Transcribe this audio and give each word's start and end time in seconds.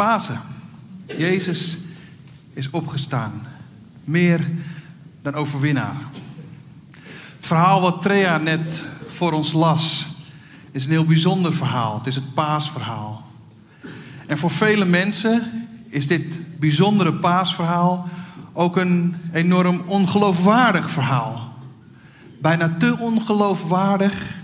Pasen. 0.00 0.40
Jezus 1.18 1.78
is 2.52 2.70
opgestaan. 2.70 3.32
Meer 4.04 4.50
dan 5.22 5.34
overwinnaar. 5.34 5.94
Het 7.36 7.46
verhaal 7.46 7.80
wat 7.80 8.02
Trea 8.02 8.36
net 8.36 8.84
voor 9.08 9.32
ons 9.32 9.52
las, 9.52 10.06
is 10.70 10.84
een 10.84 10.90
heel 10.90 11.04
bijzonder 11.04 11.54
verhaal. 11.54 11.98
Het 11.98 12.06
is 12.06 12.14
het 12.14 12.34
paasverhaal. 12.34 13.22
En 14.26 14.38
voor 14.38 14.50
vele 14.50 14.84
mensen 14.84 15.66
is 15.88 16.06
dit 16.06 16.58
bijzondere 16.58 17.12
paasverhaal 17.12 18.08
ook 18.52 18.76
een 18.76 19.16
enorm 19.32 19.82
ongeloofwaardig 19.86 20.90
verhaal. 20.90 21.52
Bijna 22.40 22.74
te 22.78 22.96
ongeloofwaardig 22.98 24.34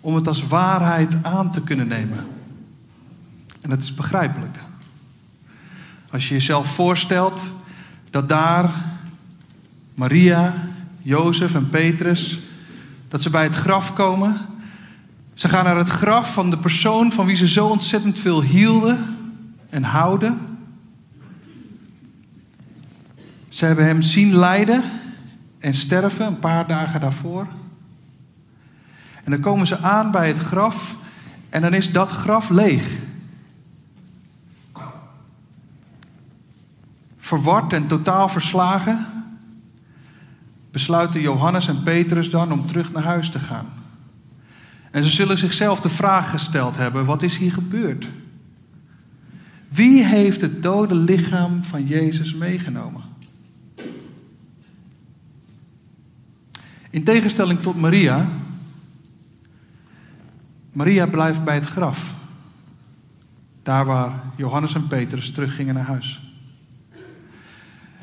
om 0.00 0.14
het 0.14 0.28
als 0.28 0.46
waarheid 0.46 1.14
aan 1.22 1.52
te 1.52 1.60
kunnen 1.60 1.88
nemen. 1.88 2.26
En 3.60 3.70
dat 3.70 3.82
is 3.82 3.94
begrijpelijk. 3.94 4.58
Als 6.10 6.28
je 6.28 6.34
jezelf 6.34 6.74
voorstelt 6.74 7.42
dat 8.10 8.28
daar 8.28 8.84
Maria, 9.94 10.54
Jozef 11.02 11.54
en 11.54 11.68
Petrus, 11.68 12.40
dat 13.08 13.22
ze 13.22 13.30
bij 13.30 13.42
het 13.42 13.54
graf 13.54 13.92
komen. 13.92 14.40
Ze 15.34 15.48
gaan 15.48 15.64
naar 15.64 15.76
het 15.76 15.88
graf 15.88 16.32
van 16.32 16.50
de 16.50 16.58
persoon 16.58 17.12
van 17.12 17.26
wie 17.26 17.36
ze 17.36 17.48
zo 17.48 17.66
ontzettend 17.66 18.18
veel 18.18 18.42
hielden 18.42 19.16
en 19.70 19.82
houden. 19.82 20.38
Ze 23.48 23.64
hebben 23.64 23.84
hem 23.84 24.02
zien 24.02 24.34
lijden 24.34 24.82
en 25.58 25.74
sterven 25.74 26.26
een 26.26 26.38
paar 26.38 26.66
dagen 26.66 27.00
daarvoor. 27.00 27.46
En 29.24 29.30
dan 29.30 29.40
komen 29.40 29.66
ze 29.66 29.78
aan 29.78 30.10
bij 30.10 30.28
het 30.28 30.38
graf 30.38 30.94
en 31.48 31.62
dan 31.62 31.74
is 31.74 31.92
dat 31.92 32.10
graf 32.10 32.48
leeg. 32.48 32.88
Verward 37.30 37.72
en 37.72 37.86
totaal 37.86 38.28
verslagen 38.28 39.06
besluiten 40.70 41.20
Johannes 41.20 41.68
en 41.68 41.82
Petrus 41.82 42.30
dan 42.30 42.52
om 42.52 42.66
terug 42.66 42.92
naar 42.92 43.02
huis 43.02 43.30
te 43.30 43.38
gaan. 43.38 43.72
En 44.90 45.02
ze 45.02 45.08
zullen 45.08 45.38
zichzelf 45.38 45.80
de 45.80 45.88
vraag 45.88 46.30
gesteld 46.30 46.76
hebben: 46.76 47.04
wat 47.04 47.22
is 47.22 47.36
hier 47.36 47.52
gebeurd? 47.52 48.08
Wie 49.68 50.04
heeft 50.04 50.40
het 50.40 50.62
dode 50.62 50.94
lichaam 50.94 51.64
van 51.64 51.86
Jezus 51.86 52.34
meegenomen? 52.34 53.02
In 56.90 57.04
tegenstelling 57.04 57.60
tot 57.60 57.80
Maria, 57.80 58.28
Maria 60.72 61.06
blijft 61.06 61.44
bij 61.44 61.54
het 61.54 61.66
graf. 61.66 62.14
Daar 63.62 63.84
waar 63.84 64.20
Johannes 64.36 64.74
en 64.74 64.86
Petrus 64.86 65.30
teruggingen 65.30 65.74
naar 65.74 65.86
huis. 65.86 66.29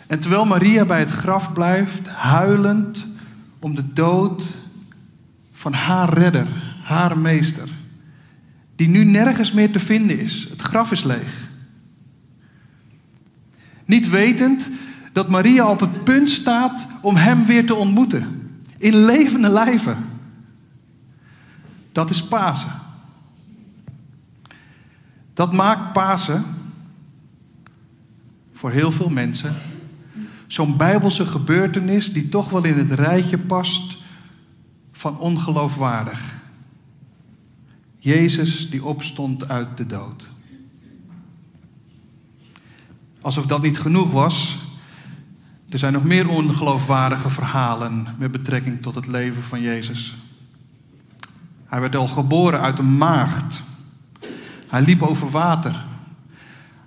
En 0.08 0.20
terwijl 0.20 0.46
Maria 0.46 0.86
bij 0.86 1.00
het 1.00 1.10
graf 1.10 1.54
blijft, 1.54 2.08
huilend 2.08 3.06
om 3.60 3.76
de 3.76 3.94
dood 3.94 4.44
van 5.52 5.74
haar 5.74 6.14
redder, 6.14 6.48
haar 6.84 7.18
meester, 7.18 7.70
die 8.76 8.88
nu 8.88 9.04
nergens 9.04 9.52
meer 9.52 9.72
te 9.72 9.80
vinden 9.80 10.20
is. 10.20 10.48
Het 10.50 10.62
graf 10.62 10.92
is 10.92 11.04
leeg. 11.04 11.50
Niet 13.86 14.10
wetend 14.10 14.70
dat 15.14 15.30
Maria 15.30 15.70
op 15.70 15.80
het 15.80 16.04
punt 16.04 16.30
staat 16.30 16.88
om 17.02 17.16
hem 17.16 17.46
weer 17.46 17.66
te 17.66 17.76
ontmoeten. 17.76 18.52
In 18.78 19.06
levende 19.06 19.50
lijven. 19.50 20.06
Dat 21.92 22.10
is 22.10 22.24
Pasen. 22.24 22.72
Dat 25.34 25.54
maakt 25.54 25.94
Pasen 25.94 26.46
voor 28.54 28.72
heel 28.72 28.92
veel 28.92 29.10
mensen 29.10 29.56
zo'n 30.48 30.78
bijbelse 30.78 31.26
gebeurtenis 31.26 32.14
die 32.14 32.30
toch 32.30 32.50
wel 32.50 32.64
in 32.64 32.78
het 32.78 32.92
rijtje 32.92 33.38
past 33.38 33.98
van 34.92 35.20
ongeloofwaardig. 35.20 36.36
Jezus 38.00 38.70
die 38.70 38.84
opstond 38.84 39.50
uit 39.50 39.78
de 39.78 39.86
dood. 39.86 40.30
Alsof 43.22 43.46
dat 43.46 43.62
niet 43.62 43.80
genoeg 43.80 44.12
was, 44.12 44.60
er 45.70 45.80
zijn 45.80 45.94
nog 45.94 46.04
meer 46.04 46.30
ongeloofwaardige 46.30 47.30
verhalen 47.30 48.16
met 48.18 48.32
betrekking 48.32 48.82
tot 48.82 48.96
het 48.96 49.08
leven 49.08 49.44
van 49.44 49.62
Jezus. 49.62 50.18
Hij 51.66 51.80
werd 51.80 51.96
al 51.96 52.08
geboren 52.08 52.62
uit 52.62 52.80
een 52.80 52.98
maagd. 52.98 53.62
Hij 54.68 54.82
liep 54.82 55.02
over 55.02 55.30
water. 55.30 55.86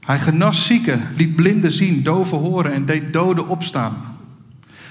Hij 0.00 0.18
genas 0.18 0.66
zieken, 0.66 1.02
liet 1.16 1.36
blinden 1.36 1.72
zien, 1.72 2.02
doven 2.02 2.38
horen 2.38 2.72
en 2.72 2.84
deed 2.84 3.12
doden 3.12 3.48
opstaan. 3.48 4.16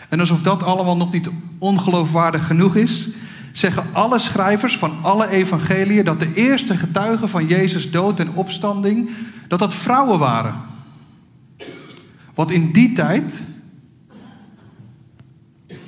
En 0.09 0.20
alsof 0.20 0.42
dat 0.42 0.64
allemaal 0.64 0.97
nog 0.97 1.12
niet 1.12 1.30
ongeloofwaardig 1.58 2.47
genoeg 2.47 2.75
is, 2.75 3.08
zeggen 3.52 3.84
alle 3.92 4.20
schrijvers 4.20 4.78
van 4.78 4.97
alle 5.02 5.30
evangeliën 5.30 6.06
dat 6.06 6.20
de 6.20 6.34
eerste 6.34 6.78
getuigen 6.78 7.30
van 7.30 7.47
Jezus 7.47 7.92
dood 7.92 8.20
en 8.20 8.34
opstanding, 8.34 9.09
dat 9.47 9.59
dat 9.59 9.74
vrouwen 9.74 10.20
waren. 10.20 10.56
Wat 12.34 12.52
in 12.52 12.72
die 12.72 12.94
tijd 12.94 13.44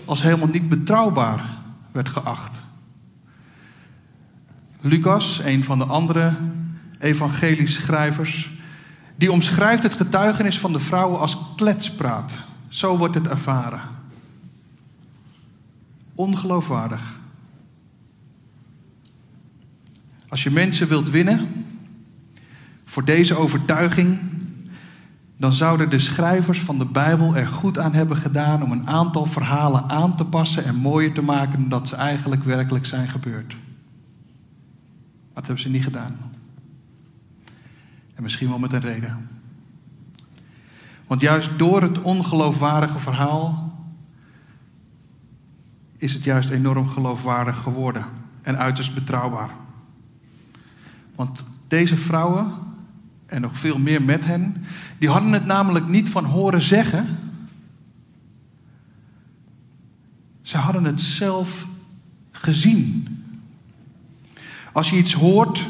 als 0.05 0.21
helemaal 0.21 0.47
niet 0.47 0.69
betrouwbaar 0.69 1.57
werd 1.91 2.09
geacht. 2.09 2.63
Lucas, 4.81 5.41
een 5.43 5.63
van 5.63 5.77
de 5.77 5.85
andere 5.85 6.35
evangelische 6.99 7.81
schrijvers, 7.81 8.51
die 9.21 9.31
omschrijft 9.31 9.83
het 9.83 9.93
getuigenis 9.93 10.59
van 10.59 10.73
de 10.73 10.79
vrouwen 10.79 11.19
als 11.19 11.37
kletspraat. 11.55 12.39
Zo 12.67 12.97
wordt 12.97 13.15
het 13.15 13.27
ervaren. 13.27 13.81
Ongeloofwaardig. 16.15 17.19
Als 20.29 20.43
je 20.43 20.51
mensen 20.51 20.87
wilt 20.87 21.09
winnen 21.09 21.65
voor 22.85 23.05
deze 23.05 23.35
overtuiging, 23.35 24.19
dan 25.37 25.53
zouden 25.53 25.89
de 25.89 25.99
schrijvers 25.99 26.59
van 26.59 26.77
de 26.77 26.85
Bijbel 26.85 27.35
er 27.35 27.47
goed 27.47 27.79
aan 27.79 27.93
hebben 27.93 28.17
gedaan 28.17 28.63
om 28.63 28.71
een 28.71 28.87
aantal 28.87 29.25
verhalen 29.25 29.89
aan 29.89 30.17
te 30.17 30.25
passen 30.25 30.65
en 30.65 30.75
mooier 30.75 31.13
te 31.13 31.21
maken 31.21 31.59
dan 31.59 31.69
dat 31.69 31.87
ze 31.87 31.95
eigenlijk 31.95 32.43
werkelijk 32.43 32.85
zijn 32.85 33.09
gebeurd. 33.09 33.53
Maar 33.53 35.33
dat 35.33 35.45
hebben 35.45 35.63
ze 35.63 35.69
niet 35.69 35.83
gedaan. 35.83 36.30
En 38.21 38.27
misschien 38.27 38.49
wel 38.49 38.59
met 38.59 38.73
een 38.73 38.81
reden. 38.81 39.29
Want 41.07 41.21
juist 41.21 41.49
door 41.57 41.81
het 41.81 42.01
ongeloofwaardige 42.01 42.99
verhaal 42.99 43.73
is 45.97 46.13
het 46.13 46.23
juist 46.23 46.49
enorm 46.49 46.89
geloofwaardig 46.89 47.57
geworden 47.57 48.05
en 48.41 48.57
uiterst 48.57 48.93
betrouwbaar. 48.93 49.49
Want 51.15 51.43
deze 51.67 51.97
vrouwen, 51.97 52.53
en 53.25 53.41
nog 53.41 53.57
veel 53.57 53.79
meer 53.79 54.01
met 54.01 54.25
hen, 54.25 54.65
die 54.97 55.09
hadden 55.09 55.31
het 55.31 55.45
namelijk 55.45 55.87
niet 55.87 56.09
van 56.09 56.25
horen 56.25 56.61
zeggen. 56.61 57.17
Ze 60.41 60.57
hadden 60.57 60.83
het 60.83 61.01
zelf 61.01 61.65
gezien. 62.31 63.07
Als 64.71 64.89
je 64.89 64.97
iets 64.97 65.13
hoort 65.13 65.67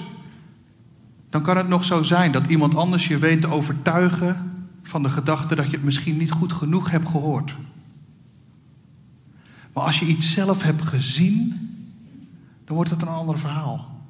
dan 1.31 1.41
kan 1.41 1.57
het 1.57 1.67
nog 1.67 1.85
zo 1.85 2.03
zijn 2.03 2.31
dat 2.31 2.47
iemand 2.47 2.75
anders 2.75 3.07
je 3.07 3.17
weet 3.17 3.41
te 3.41 3.47
overtuigen 3.47 4.65
van 4.83 5.03
de 5.03 5.09
gedachte 5.09 5.55
dat 5.55 5.65
je 5.65 5.71
het 5.71 5.83
misschien 5.83 6.17
niet 6.17 6.31
goed 6.31 6.53
genoeg 6.53 6.91
hebt 6.91 7.07
gehoord. 7.07 7.55
Maar 9.73 9.83
als 9.83 9.99
je 9.99 10.05
iets 10.05 10.33
zelf 10.33 10.63
hebt 10.63 10.87
gezien, 10.87 11.69
dan 12.65 12.75
wordt 12.75 12.89
het 12.89 13.01
een 13.01 13.07
ander 13.07 13.39
verhaal. 13.39 14.01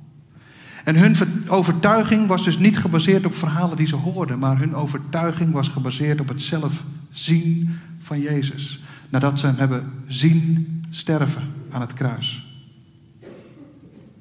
En 0.83 0.95
hun 0.95 1.15
overtuiging 1.47 2.27
was 2.27 2.43
dus 2.43 2.57
niet 2.57 2.77
gebaseerd 2.77 3.25
op 3.25 3.35
verhalen 3.35 3.77
die 3.77 3.87
ze 3.87 3.95
hoorden, 3.95 4.39
maar 4.39 4.57
hun 4.57 4.75
overtuiging 4.75 5.51
was 5.51 5.67
gebaseerd 5.67 6.21
op 6.21 6.27
het 6.27 6.41
zelf 6.41 6.83
zien 7.11 7.79
van 7.99 8.19
Jezus. 8.19 8.83
Nadat 9.09 9.39
ze 9.39 9.45
hem 9.45 9.55
hebben 9.57 9.91
zien 10.07 10.81
sterven 10.89 11.53
aan 11.71 11.81
het 11.81 11.93
kruis. 11.93 12.45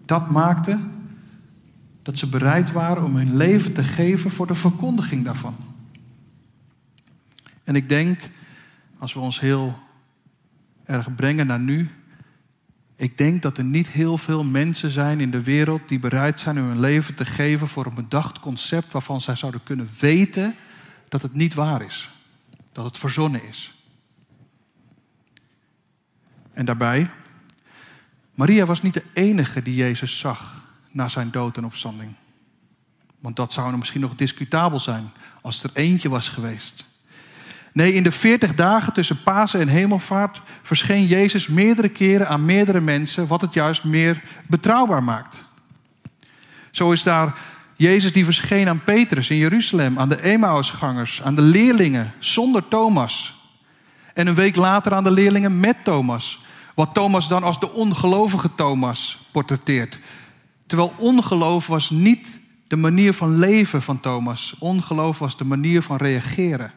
Dat 0.04 0.30
maakte 0.30 0.78
dat 2.02 2.18
ze 2.18 2.28
bereid 2.28 2.72
waren 2.72 3.04
om 3.04 3.16
hun 3.16 3.36
leven 3.36 3.72
te 3.72 3.84
geven 3.84 4.30
voor 4.30 4.46
de 4.46 4.54
verkondiging 4.54 5.24
daarvan. 5.24 5.56
En 7.64 7.76
ik 7.76 7.88
denk, 7.88 8.30
als 8.98 9.14
we 9.14 9.20
ons 9.20 9.40
heel 9.40 9.78
erg 10.84 11.14
brengen 11.14 11.46
naar 11.46 11.60
nu, 11.60 11.90
ik 12.96 13.18
denk 13.18 13.42
dat 13.42 13.58
er 13.58 13.64
niet 13.64 13.88
heel 13.88 14.18
veel 14.18 14.44
mensen 14.44 14.90
zijn 14.90 15.20
in 15.20 15.30
de 15.30 15.42
wereld 15.42 15.88
die 15.88 15.98
bereid 15.98 16.40
zijn 16.40 16.58
om 16.58 16.64
hun 16.64 16.80
leven 16.80 17.14
te 17.14 17.24
geven 17.24 17.68
voor 17.68 17.86
een 17.86 17.94
bedacht 17.94 18.38
concept 18.38 18.92
waarvan 18.92 19.20
zij 19.20 19.34
zouden 19.34 19.62
kunnen 19.62 19.88
weten 19.98 20.54
dat 21.08 21.22
het 21.22 21.34
niet 21.34 21.54
waar 21.54 21.82
is, 21.82 22.10
dat 22.72 22.84
het 22.84 22.98
verzonnen 22.98 23.48
is. 23.48 23.74
En 26.52 26.64
daarbij, 26.64 27.10
Maria 28.34 28.66
was 28.66 28.82
niet 28.82 28.94
de 28.94 29.04
enige 29.12 29.62
die 29.62 29.74
Jezus 29.74 30.18
zag 30.18 30.59
na 30.90 31.08
zijn 31.08 31.30
dood 31.30 31.56
en 31.56 31.64
opstanding. 31.64 32.14
Want 33.20 33.36
dat 33.36 33.52
zou 33.52 33.76
misschien 33.76 34.00
nog 34.00 34.14
discutabel 34.14 34.80
zijn 34.80 35.10
als 35.42 35.62
er 35.62 35.70
eentje 35.74 36.08
was 36.08 36.28
geweest. 36.28 36.88
Nee, 37.72 37.92
in 37.92 38.02
de 38.02 38.12
veertig 38.12 38.54
dagen 38.54 38.92
tussen 38.92 39.22
Pasen 39.22 39.60
en 39.60 39.68
Hemelvaart 39.68 40.42
verscheen 40.62 41.06
Jezus 41.06 41.46
meerdere 41.46 41.88
keren 41.88 42.28
aan 42.28 42.44
meerdere 42.44 42.80
mensen, 42.80 43.26
wat 43.26 43.40
het 43.40 43.54
juist 43.54 43.84
meer 43.84 44.22
betrouwbaar 44.46 45.02
maakt. 45.02 45.44
Zo 46.70 46.92
is 46.92 47.02
daar 47.02 47.38
Jezus 47.76 48.12
die 48.12 48.24
verscheen 48.24 48.68
aan 48.68 48.84
Petrus 48.84 49.30
in 49.30 49.36
Jeruzalem, 49.36 49.98
aan 49.98 50.08
de 50.08 50.20
Emmausgangers, 50.20 51.22
aan 51.22 51.34
de 51.34 51.42
leerlingen 51.42 52.12
zonder 52.18 52.68
Thomas. 52.68 53.34
En 54.14 54.26
een 54.26 54.34
week 54.34 54.56
later 54.56 54.94
aan 54.94 55.04
de 55.04 55.10
leerlingen 55.10 55.60
met 55.60 55.84
Thomas. 55.84 56.40
Wat 56.74 56.94
Thomas 56.94 57.28
dan 57.28 57.42
als 57.42 57.60
de 57.60 57.72
ongelovige 57.72 58.54
Thomas 58.54 59.18
portretteert. 59.32 59.98
Terwijl 60.70 60.92
ongeloof 60.96 61.66
was 61.66 61.90
niet 61.90 62.40
de 62.66 62.76
manier 62.76 63.14
van 63.14 63.38
leven 63.38 63.82
van 63.82 64.00
Thomas. 64.00 64.54
Ongeloof 64.58 65.18
was 65.18 65.36
de 65.36 65.44
manier 65.44 65.82
van 65.82 65.96
reageren. 65.96 66.72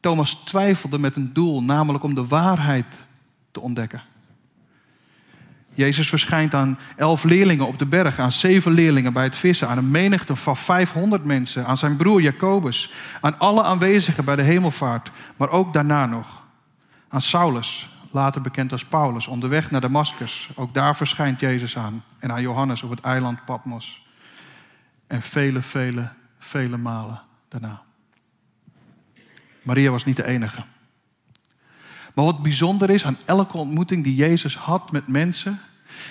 Thomas 0.00 0.34
twijfelde 0.34 0.98
met 0.98 1.16
een 1.16 1.32
doel, 1.32 1.62
namelijk 1.62 2.04
om 2.04 2.14
de 2.14 2.26
waarheid 2.26 3.04
te 3.50 3.60
ontdekken. 3.60 4.02
Jezus 5.74 6.08
verschijnt 6.08 6.54
aan 6.54 6.78
elf 6.96 7.24
leerlingen 7.24 7.66
op 7.66 7.78
de 7.78 7.86
berg, 7.86 8.18
aan 8.18 8.32
zeven 8.32 8.72
leerlingen 8.72 9.12
bij 9.12 9.24
het 9.24 9.36
vissen, 9.36 9.68
aan 9.68 9.78
een 9.78 9.90
menigte 9.90 10.36
van 10.36 10.56
500 10.56 11.24
mensen, 11.24 11.66
aan 11.66 11.76
zijn 11.76 11.96
broer 11.96 12.20
Jacobus, 12.20 12.92
aan 13.20 13.38
alle 13.38 13.62
aanwezigen 13.62 14.24
bij 14.24 14.36
de 14.36 14.42
hemelvaart, 14.42 15.10
maar 15.36 15.50
ook 15.50 15.72
daarna 15.72 16.06
nog. 16.06 16.44
Aan 17.08 17.22
Saulus, 17.22 17.88
later 18.16 18.40
bekend 18.40 18.72
als 18.72 18.84
Paulus, 18.84 19.26
onderweg 19.26 19.70
naar 19.70 19.80
Damascus. 19.80 20.50
Ook 20.54 20.74
daar 20.74 20.96
verschijnt 20.96 21.40
Jezus 21.40 21.76
aan. 21.76 22.04
En 22.18 22.32
aan 22.32 22.40
Johannes 22.40 22.82
op 22.82 22.90
het 22.90 23.00
eiland 23.00 23.44
Patmos. 23.44 24.06
En 25.06 25.22
vele, 25.22 25.62
vele, 25.62 26.08
vele 26.38 26.76
malen 26.76 27.22
daarna. 27.48 27.82
Maria 29.62 29.90
was 29.90 30.04
niet 30.04 30.16
de 30.16 30.26
enige. 30.26 30.64
Maar 32.14 32.24
wat 32.24 32.42
bijzonder 32.42 32.90
is 32.90 33.06
aan 33.06 33.18
elke 33.24 33.56
ontmoeting 33.56 34.04
die 34.04 34.14
Jezus 34.14 34.56
had 34.56 34.92
met 34.92 35.08
mensen, 35.08 35.60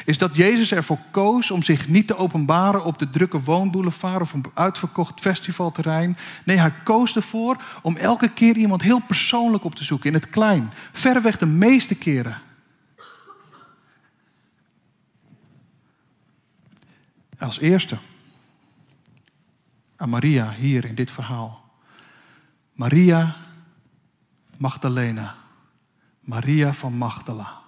is 0.06 0.18
dat 0.18 0.36
Jezus 0.36 0.72
ervoor 0.72 1.00
koos 1.12 1.52
om 1.52 1.64
zich 1.64 1.88
niet 1.88 2.08
te 2.08 2.18
openbaren 2.18 2.84
op 2.84 3.00
de 3.00 3.10
drukke 3.10 3.40
woonboulevard 3.40 4.22
of 4.22 4.34
een 4.34 4.46
uitverkocht 4.54 5.20
festivalterrein. 5.20 6.18
Nee, 6.46 6.58
hij 6.58 6.74
koos 6.84 7.16
ervoor 7.16 7.62
om 7.82 7.96
elke 7.96 8.34
keer 8.34 8.56
iemand 8.56 8.82
heel 8.82 9.00
persoonlijk 9.00 9.64
op 9.64 9.76
te 9.76 9.84
zoeken, 9.84 10.08
in 10.08 10.16
het 10.16 10.30
klein. 10.30 10.72
Verreweg 10.92 11.38
de 11.38 11.46
meeste 11.46 11.96
keren. 11.96 12.42
Als 17.40 17.60
eerste 17.60 17.98
aan 19.96 20.10
Maria 20.10 20.52
hier 20.52 20.86
in 20.86 20.96
dit 20.96 21.12
verhaal. 21.12 21.64
Maria 22.74 23.36
Magdalena. 24.58 25.36
Maria 26.20 26.74
van 26.74 26.94
Magdala. 26.94 27.65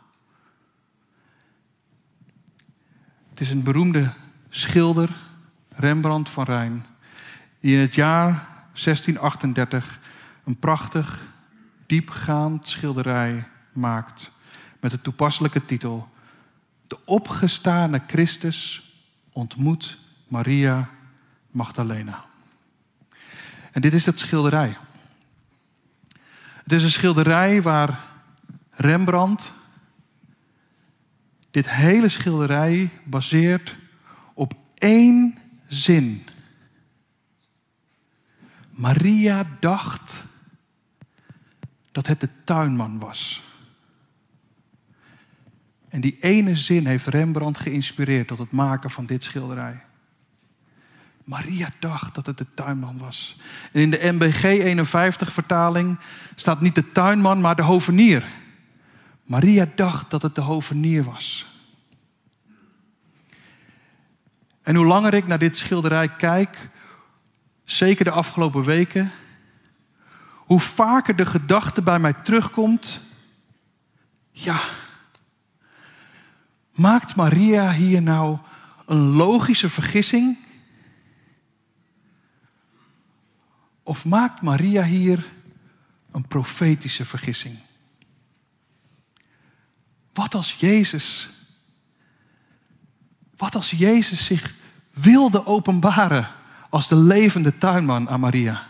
Het 3.38 3.46
is 3.46 3.52
een 3.52 3.64
beroemde 3.64 4.14
schilder, 4.50 5.18
Rembrandt 5.70 6.30
van 6.30 6.44
Rijn, 6.44 6.86
die 7.60 7.76
in 7.76 7.82
het 7.82 7.96
jaar 7.96 8.48
1638 8.74 10.00
een 10.44 10.58
prachtig, 10.60 11.22
diepgaand 11.86 12.68
schilderij 12.68 13.48
maakt 13.74 14.32
met 14.80 14.92
de 14.92 15.02
toepasselijke 15.02 15.66
titel 15.66 16.10
De 16.88 16.98
opgestane 17.06 18.02
Christus 18.08 18.94
ontmoet 19.32 19.98
Maria 20.28 20.90
Magdalena. 21.52 22.26
En 23.72 23.82
dit 23.82 23.94
is 23.94 24.06
het 24.06 24.20
schilderij. 24.20 24.78
Het 26.64 26.72
is 26.72 26.84
een 26.84 26.92
schilderij 26.92 27.62
waar 27.62 28.04
Rembrandt 28.72 29.54
dit 31.58 31.70
hele 31.70 32.10
schilderij 32.10 32.90
baseert 33.04 33.76
op 34.34 34.54
één 34.74 35.38
zin. 35.68 36.24
Maria 38.70 39.48
dacht 39.60 40.26
dat 41.92 42.08
het 42.08 42.20
de 42.20 42.30
tuinman 42.44 43.00
was. 43.00 43.44
En 45.90 46.02
die 46.02 46.18
ene 46.20 46.56
zin 46.56 46.86
heeft 46.86 47.08
Rembrandt 47.08 47.60
geïnspireerd 47.60 48.28
tot 48.28 48.40
het 48.40 48.52
maken 48.52 48.90
van 48.90 49.06
dit 49.06 49.24
schilderij. 49.24 49.84
Maria 51.24 51.70
dacht 51.80 52.16
dat 52.16 52.26
het 52.26 52.38
de 52.38 52.54
tuinman 52.54 52.98
was. 52.98 53.38
En 53.72 53.82
in 53.82 53.90
de 53.90 54.12
MBG 54.12 54.44
51 54.44 55.34
vertaling 55.34 56.00
staat 56.36 56.62
niet 56.62 56.76
de 56.76 56.92
tuinman, 56.92 57.42
maar 57.42 57.56
de 57.56 57.62
hovenier. 57.62 58.24
Maria 59.28 59.68
dacht 59.76 60.10
dat 60.10 60.22
het 60.22 60.36
de 60.36 60.42
hovenier 60.42 61.04
was. 61.04 61.46
En 64.62 64.76
hoe 64.76 64.86
langer 64.86 65.14
ik 65.14 65.28
naar 65.28 65.40
dit 65.40 65.58
schilderij 65.58 66.16
kijk, 66.16 66.70
zeker 67.64 68.06
de 68.06 68.12
afgelopen 68.12 68.64
weken, 68.64 69.12
hoe 70.34 70.60
vaker 70.60 71.16
de 71.16 71.26
gedachte 71.26 71.82
bij 71.82 72.00
mij 72.00 72.14
terugkomt: 72.14 73.02
ja, 74.32 74.60
maakt 76.72 77.16
Maria 77.16 77.72
hier 77.72 78.02
nou 78.02 78.38
een 78.86 78.98
logische 78.98 79.70
vergissing? 79.70 80.38
Of 83.84 84.06
maakt 84.06 84.42
Maria 84.42 84.84
hier 84.84 85.26
een 86.12 86.28
profetische 86.28 87.06
vergissing? 87.06 87.67
Wat 90.18 90.36
als 90.36 90.54
Jezus, 90.54 91.30
wat 93.36 93.56
als 93.56 93.72
Jezus 93.72 94.26
zich 94.26 94.54
wilde 94.94 95.46
openbaren 95.46 96.30
als 96.70 96.88
de 96.88 96.96
levende 96.96 97.58
tuinman 97.58 98.10
aan 98.10 98.20
Maria? 98.20 98.68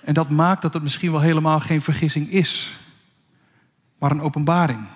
En 0.00 0.14
dat 0.14 0.30
maakt 0.30 0.62
dat 0.62 0.74
het 0.74 0.82
misschien 0.82 1.10
wel 1.10 1.20
helemaal 1.20 1.60
geen 1.60 1.82
vergissing 1.82 2.30
is, 2.30 2.78
maar 3.98 4.10
een 4.10 4.22
openbaring. 4.22 4.86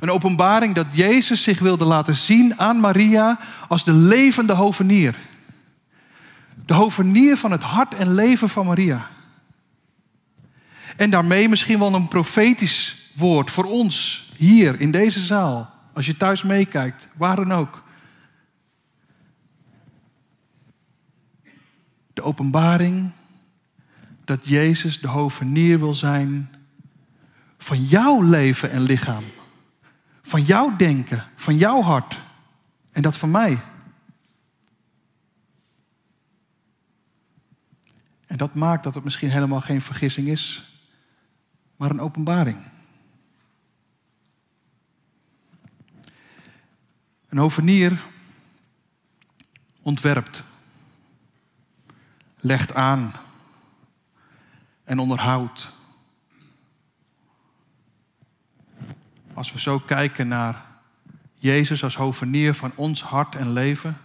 Een 0.00 0.10
openbaring 0.10 0.74
dat 0.74 0.86
Jezus 0.90 1.42
zich 1.42 1.58
wilde 1.58 1.84
laten 1.84 2.14
zien 2.16 2.58
aan 2.58 2.80
Maria 2.80 3.38
als 3.68 3.84
de 3.84 3.92
levende 3.92 4.52
hovenier. 4.52 5.14
De 6.66 6.74
hovenier 6.74 7.36
van 7.36 7.50
het 7.50 7.62
hart 7.62 7.94
en 7.94 8.14
leven 8.14 8.48
van 8.48 8.66
Maria. 8.66 9.16
En 10.98 11.10
daarmee 11.10 11.48
misschien 11.48 11.78
wel 11.78 11.94
een 11.94 12.08
profetisch 12.08 13.10
woord 13.14 13.50
voor 13.50 13.64
ons 13.64 14.28
hier 14.36 14.80
in 14.80 14.90
deze 14.90 15.20
zaal. 15.20 15.74
Als 15.94 16.06
je 16.06 16.16
thuis 16.16 16.42
meekijkt, 16.42 17.08
waar 17.16 17.36
dan 17.36 17.52
ook. 17.52 17.82
De 22.12 22.22
openbaring 22.22 23.10
dat 24.24 24.46
Jezus 24.46 25.00
de 25.00 25.08
hovenier 25.08 25.78
wil 25.78 25.94
zijn 25.94 26.54
van 27.58 27.84
jouw 27.84 28.22
leven 28.22 28.70
en 28.70 28.82
lichaam. 28.82 29.24
Van 30.22 30.42
jouw 30.42 30.76
denken, 30.76 31.24
van 31.36 31.56
jouw 31.56 31.82
hart. 31.82 32.20
En 32.92 33.02
dat 33.02 33.16
van 33.16 33.30
mij. 33.30 33.58
En 38.26 38.36
dat 38.36 38.54
maakt 38.54 38.84
dat 38.84 38.94
het 38.94 39.04
misschien 39.04 39.30
helemaal 39.30 39.60
geen 39.60 39.82
vergissing 39.82 40.28
is, 40.28 40.67
maar 41.78 41.90
een 41.90 42.00
openbaring. 42.00 42.58
Een 47.28 47.38
hovenier 47.38 48.00
ontwerpt, 49.82 50.44
legt 52.40 52.74
aan 52.74 53.12
en 54.84 54.98
onderhoudt. 54.98 55.72
Als 59.34 59.52
we 59.52 59.60
zo 59.60 59.78
kijken 59.78 60.28
naar 60.28 60.64
Jezus 61.34 61.84
als 61.84 61.96
hovenier 61.96 62.54
van 62.54 62.72
ons 62.74 63.02
hart 63.02 63.34
en 63.34 63.52
leven, 63.52 63.96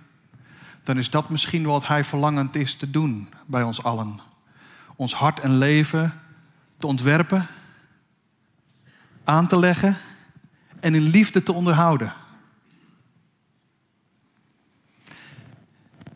dan 0.84 0.98
is 0.98 1.10
dat 1.10 1.30
misschien 1.30 1.64
wat 1.64 1.88
Hij 1.88 2.04
verlangend 2.04 2.56
is 2.56 2.76
te 2.76 2.92
doen 2.92 3.30
bij 3.46 3.64
ons 3.64 3.84
allen. 3.84 4.20
Ons 4.96 5.14
hart 5.14 5.40
en 5.40 5.58
leven 5.58 6.22
te 6.78 6.88
ontwerpen, 6.88 7.48
aan 9.24 9.48
te 9.48 9.60
leggen 9.60 9.98
en 10.80 10.96
in 10.96 11.02
liefde 11.02 11.44
te 11.44 11.54
onderhouden. 11.54 12.14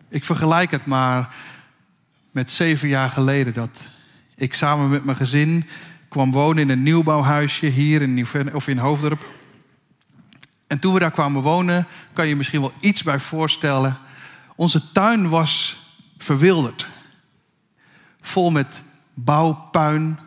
Ik 0.09 0.25
vergelijk 0.25 0.71
het 0.71 0.85
maar 0.85 1.35
met 2.31 2.51
zeven 2.51 2.87
jaar 2.87 3.09
geleden 3.09 3.53
dat 3.53 3.89
ik 4.35 4.53
samen 4.53 4.89
met 4.89 5.03
mijn 5.03 5.17
gezin 5.17 5.65
kwam 6.07 6.31
wonen 6.31 6.63
in 6.63 6.69
een 6.69 6.83
nieuwbouwhuisje 6.83 7.65
hier 7.65 8.01
in, 8.01 8.27
of 8.53 8.67
in 8.67 8.77
Hoofddorp. 8.77 9.25
En 10.67 10.79
toen 10.79 10.93
we 10.93 10.99
daar 10.99 11.11
kwamen 11.11 11.41
wonen, 11.41 11.87
kan 12.13 12.23
je 12.23 12.29
je 12.29 12.37
misschien 12.37 12.61
wel 12.61 12.73
iets 12.79 13.03
bij 13.03 13.19
voorstellen. 13.19 13.97
Onze 14.55 14.91
tuin 14.91 15.29
was 15.29 15.79
verwilderd. 16.17 16.87
Vol 18.21 18.51
met 18.51 18.83
bouwpuin. 19.13 20.19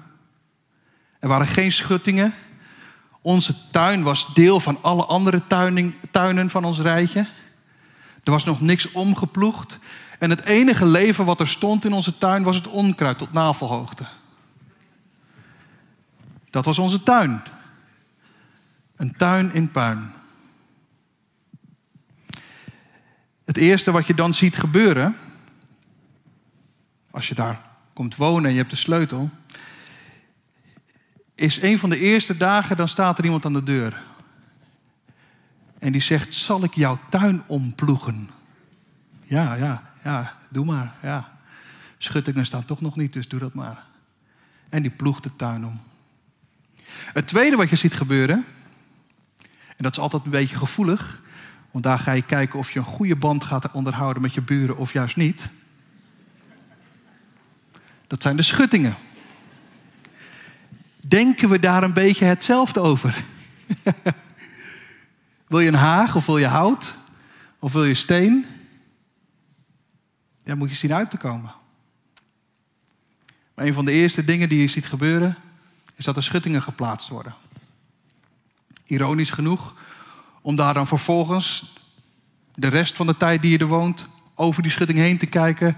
Er 1.18 1.28
waren 1.28 1.46
geen 1.46 1.72
schuttingen. 1.72 2.34
Onze 3.22 3.54
tuin 3.70 4.02
was 4.02 4.34
deel 4.34 4.60
van 4.60 4.78
alle 4.82 5.04
andere 5.04 5.42
tuinen 6.10 6.50
van 6.50 6.64
ons 6.64 6.80
rijtje. 6.80 7.28
Er 8.24 8.30
was 8.30 8.44
nog 8.44 8.60
niks 8.60 8.92
omgeploegd. 8.92 9.78
En 10.18 10.30
het 10.30 10.44
enige 10.44 10.86
leven 10.86 11.24
wat 11.24 11.40
er 11.40 11.48
stond 11.48 11.84
in 11.84 11.92
onze 11.92 12.18
tuin 12.18 12.42
was 12.42 12.56
het 12.56 12.66
onkruid 12.66 13.18
tot 13.18 13.32
navelhoogte. 13.32 14.06
Dat 16.50 16.64
was 16.64 16.78
onze 16.78 17.02
tuin. 17.02 17.42
Een 18.96 19.16
tuin 19.16 19.54
in 19.54 19.70
puin. 19.70 20.12
Het 23.44 23.56
eerste 23.56 23.90
wat 23.90 24.06
je 24.06 24.14
dan 24.14 24.34
ziet 24.34 24.56
gebeuren, 24.56 25.16
als 27.10 27.28
je 27.28 27.34
daar 27.34 27.60
komt 27.92 28.16
wonen 28.16 28.44
en 28.44 28.50
je 28.50 28.58
hebt 28.58 28.70
de 28.70 28.76
sleutel, 28.76 29.30
is 31.40 31.62
een 31.62 31.78
van 31.78 31.90
de 31.90 31.98
eerste 31.98 32.36
dagen, 32.36 32.76
dan 32.76 32.88
staat 32.88 33.18
er 33.18 33.24
iemand 33.24 33.44
aan 33.44 33.52
de 33.52 33.62
deur. 33.62 34.02
En 35.78 35.92
die 35.92 36.00
zegt, 36.00 36.34
zal 36.34 36.64
ik 36.64 36.74
jouw 36.74 36.98
tuin 37.08 37.42
omploegen? 37.46 38.30
Ja, 39.24 39.54
ja, 39.54 39.92
ja, 40.04 40.36
doe 40.48 40.64
maar, 40.64 40.94
ja. 41.02 41.38
Schuttingen 41.98 42.46
staan 42.46 42.64
toch 42.64 42.80
nog 42.80 42.96
niet, 42.96 43.12
dus 43.12 43.28
doe 43.28 43.40
dat 43.40 43.54
maar. 43.54 43.84
En 44.68 44.82
die 44.82 44.90
ploegt 44.90 45.22
de 45.22 45.36
tuin 45.36 45.66
om. 45.66 45.80
Het 47.12 47.26
tweede 47.26 47.56
wat 47.56 47.70
je 47.70 47.76
ziet 47.76 47.94
gebeuren, 47.94 48.44
en 49.66 49.76
dat 49.76 49.92
is 49.92 49.98
altijd 49.98 50.24
een 50.24 50.30
beetje 50.30 50.56
gevoelig, 50.56 51.22
want 51.70 51.84
daar 51.84 51.98
ga 51.98 52.12
je 52.12 52.22
kijken 52.22 52.58
of 52.58 52.70
je 52.70 52.78
een 52.78 52.84
goede 52.84 53.16
band 53.16 53.44
gaat 53.44 53.70
onderhouden 53.72 54.22
met 54.22 54.34
je 54.34 54.42
buren 54.42 54.76
of 54.76 54.92
juist 54.92 55.16
niet. 55.16 55.48
Dat 58.06 58.22
zijn 58.22 58.36
de 58.36 58.42
schuttingen. 58.42 58.96
Denken 61.08 61.48
we 61.48 61.58
daar 61.58 61.82
een 61.82 61.92
beetje 61.92 62.24
hetzelfde 62.24 62.80
over? 62.80 63.24
wil 65.48 65.60
je 65.60 65.68
een 65.68 65.74
haag 65.74 66.16
of 66.16 66.26
wil 66.26 66.38
je 66.38 66.46
hout? 66.46 66.94
Of 67.58 67.72
wil 67.72 67.84
je 67.84 67.94
steen? 67.94 68.46
Dan 70.44 70.58
moet 70.58 70.68
je 70.68 70.74
zien 70.74 70.94
uit 70.94 71.10
te 71.10 71.16
komen. 71.16 71.52
Maar 73.54 73.66
een 73.66 73.74
van 73.74 73.84
de 73.84 73.92
eerste 73.92 74.24
dingen 74.24 74.48
die 74.48 74.60
je 74.60 74.68
ziet 74.68 74.86
gebeuren, 74.86 75.36
is 75.96 76.04
dat 76.04 76.16
er 76.16 76.22
schuttingen 76.22 76.62
geplaatst 76.62 77.08
worden. 77.08 77.34
Ironisch 78.84 79.30
genoeg, 79.30 79.74
om 80.40 80.56
daar 80.56 80.74
dan 80.74 80.86
vervolgens 80.86 81.74
de 82.54 82.68
rest 82.68 82.96
van 82.96 83.06
de 83.06 83.16
tijd 83.16 83.42
die 83.42 83.50
je 83.50 83.58
er 83.58 83.66
woont, 83.66 84.06
over 84.34 84.62
die 84.62 84.70
schutting 84.70 84.98
heen 84.98 85.18
te 85.18 85.26
kijken 85.26 85.76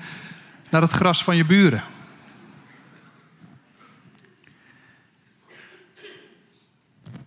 naar 0.70 0.82
het 0.82 0.90
gras 0.90 1.24
van 1.24 1.36
je 1.36 1.44
buren. 1.44 1.82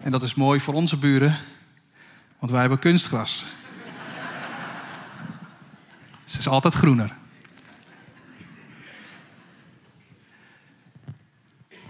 En 0.05 0.11
dat 0.11 0.23
is 0.23 0.33
mooi 0.33 0.59
voor 0.59 0.73
onze 0.73 0.97
buren, 0.97 1.37
want 2.39 2.51
wij 2.51 2.61
hebben 2.61 2.79
kunstgras. 2.79 3.45
Het 6.23 6.39
is 6.39 6.47
altijd 6.47 6.73
groener. 6.73 7.15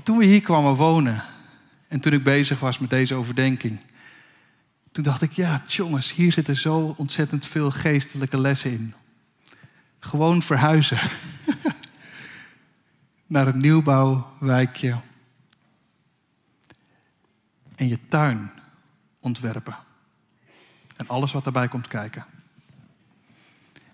Toen 0.03 0.17
we 0.17 0.25
hier 0.25 0.41
kwamen 0.41 0.75
wonen 0.75 1.24
en 1.88 2.00
toen 2.00 2.13
ik 2.13 2.24
bezig 2.24 2.60
was 2.60 2.79
met 2.79 2.89
deze 2.89 3.15
overdenking, 3.15 3.79
toen 4.91 5.03
dacht 5.03 5.22
ik, 5.22 5.31
ja, 5.31 5.63
jongens, 5.67 6.13
hier 6.13 6.31
zitten 6.31 6.55
zo 6.55 6.93
ontzettend 6.98 7.48
veel 7.48 7.72
geestelijke 7.72 8.41
lessen 8.41 8.72
in. 8.72 8.93
Gewoon 10.00 10.41
verhuizen 10.41 11.00
naar 13.27 13.48
een 13.48 13.57
nieuwbouwwijkje 13.57 15.00
en 17.75 17.88
je 17.88 18.00
tuin 18.08 18.51
ontwerpen. 19.20 19.75
En 20.96 21.08
alles 21.08 21.32
wat 21.32 21.44
daarbij 21.44 21.67
komt 21.67 21.88
kijken. 21.88 22.25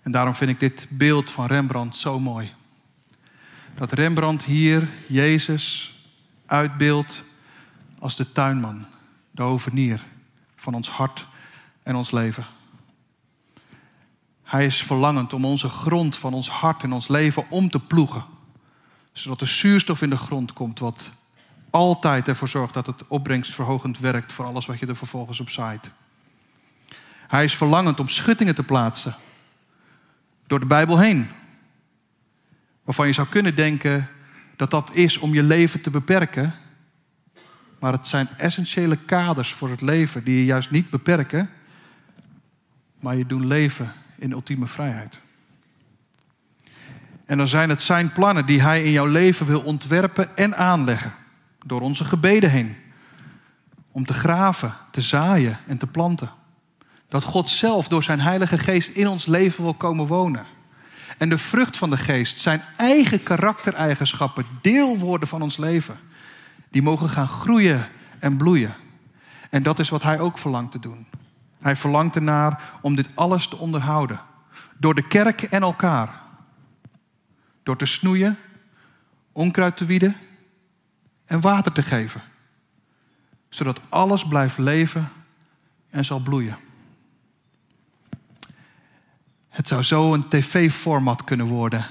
En 0.02 0.10
daarom 0.10 0.34
vind 0.34 0.50
ik 0.50 0.60
dit 0.60 0.86
beeld 0.90 1.30
van 1.30 1.46
Rembrandt 1.46 1.96
zo 1.96 2.20
mooi. 2.20 2.52
Dat 3.74 3.92
Rembrandt 3.92 4.44
hier 4.44 4.88
Jezus 5.06 5.96
uitbeeldt 6.46 7.24
als 7.98 8.16
de 8.16 8.32
tuinman, 8.32 8.86
de 9.30 9.42
hovenier 9.42 10.04
van 10.56 10.74
ons 10.74 10.90
hart 10.90 11.26
en 11.82 11.94
ons 11.94 12.10
leven. 12.10 12.46
Hij 14.42 14.64
is 14.64 14.82
verlangend 14.82 15.32
om 15.32 15.44
onze 15.44 15.68
grond 15.68 16.16
van 16.16 16.34
ons 16.34 16.48
hart 16.50 16.82
en 16.82 16.92
ons 16.92 17.08
leven 17.08 17.50
om 17.50 17.70
te 17.70 17.80
ploegen. 17.80 18.24
Zodat 19.12 19.38
de 19.38 19.46
zuurstof 19.46 20.02
in 20.02 20.10
de 20.10 20.16
grond 20.16 20.52
komt, 20.52 20.78
wat 20.78 21.10
altijd 21.72 22.28
ervoor 22.28 22.48
zorgt 22.48 22.74
dat 22.74 22.86
het 22.86 23.06
opbrengstverhogend 23.06 23.98
werkt 23.98 24.32
voor 24.32 24.44
alles 24.44 24.66
wat 24.66 24.78
je 24.78 24.86
er 24.86 24.96
vervolgens 24.96 25.40
op 25.40 25.50
zaait. 25.50 25.90
Hij 27.28 27.44
is 27.44 27.56
verlangend 27.56 28.00
om 28.00 28.08
schuttingen 28.08 28.54
te 28.54 28.62
plaatsen 28.62 29.14
door 30.46 30.60
de 30.60 30.66
Bijbel 30.66 30.98
heen. 30.98 31.28
Waarvan 32.84 33.06
je 33.06 33.12
zou 33.12 33.28
kunnen 33.28 33.54
denken 33.54 34.08
dat 34.56 34.70
dat 34.70 34.90
is 34.94 35.18
om 35.18 35.34
je 35.34 35.42
leven 35.42 35.80
te 35.80 35.90
beperken. 35.90 36.54
Maar 37.78 37.92
het 37.92 38.08
zijn 38.08 38.28
essentiële 38.36 38.96
kaders 38.96 39.52
voor 39.52 39.70
het 39.70 39.80
leven 39.80 40.24
die 40.24 40.36
je 40.36 40.44
juist 40.44 40.70
niet 40.70 40.90
beperken, 40.90 41.50
maar 43.00 43.16
je 43.16 43.26
doen 43.26 43.46
leven 43.46 43.92
in 44.18 44.30
ultieme 44.30 44.66
vrijheid. 44.66 45.20
En 47.24 47.38
dan 47.38 47.48
zijn 47.48 47.68
het 47.68 47.82
zijn 47.82 48.12
plannen 48.12 48.46
die 48.46 48.62
hij 48.62 48.82
in 48.82 48.90
jouw 48.90 49.06
leven 49.06 49.46
wil 49.46 49.60
ontwerpen 49.60 50.36
en 50.36 50.56
aanleggen. 50.56 51.12
Door 51.64 51.80
onze 51.80 52.04
gebeden 52.04 52.50
heen. 52.50 52.76
Om 53.92 54.06
te 54.06 54.14
graven, 54.14 54.74
te 54.90 55.00
zaaien 55.00 55.58
en 55.66 55.78
te 55.78 55.86
planten. 55.86 56.30
Dat 57.08 57.24
God 57.24 57.48
zelf 57.48 57.88
door 57.88 58.02
zijn 58.02 58.20
Heilige 58.20 58.58
Geest 58.58 58.88
in 58.88 59.06
ons 59.06 59.26
leven 59.26 59.62
wil 59.62 59.74
komen 59.74 60.06
wonen. 60.06 60.46
En 61.18 61.28
de 61.28 61.38
vrucht 61.38 61.76
van 61.76 61.90
de 61.90 61.96
Geest, 61.96 62.38
zijn 62.38 62.62
eigen 62.76 63.22
karaktereigenschappen, 63.22 64.46
deel 64.60 64.98
worden 64.98 65.28
van 65.28 65.42
ons 65.42 65.56
leven. 65.56 65.98
Die 66.70 66.82
mogen 66.82 67.08
gaan 67.08 67.28
groeien 67.28 67.88
en 68.18 68.36
bloeien. 68.36 68.74
En 69.50 69.62
dat 69.62 69.78
is 69.78 69.88
wat 69.88 70.02
Hij 70.02 70.20
ook 70.20 70.38
verlangt 70.38 70.72
te 70.72 70.78
doen. 70.78 71.06
Hij 71.60 71.76
verlangt 71.76 72.16
ernaar 72.16 72.62
om 72.80 72.96
dit 72.96 73.08
alles 73.14 73.48
te 73.48 73.58
onderhouden. 73.58 74.20
Door 74.78 74.94
de 74.94 75.06
kerk 75.06 75.42
en 75.42 75.62
elkaar. 75.62 76.20
Door 77.62 77.76
te 77.76 77.86
snoeien, 77.86 78.38
onkruid 79.32 79.76
te 79.76 79.84
wieden 79.84 80.16
en 81.32 81.40
water 81.40 81.72
te 81.72 81.82
geven. 81.82 82.22
Zodat 83.48 83.80
alles 83.88 84.26
blijft 84.26 84.58
leven 84.58 85.08
en 85.90 86.04
zal 86.04 86.20
bloeien. 86.20 86.56
Het 89.48 89.68
zou 89.68 89.82
zo 89.82 90.14
een 90.14 90.28
tv-format 90.28 91.24
kunnen 91.24 91.46
worden. 91.46 91.86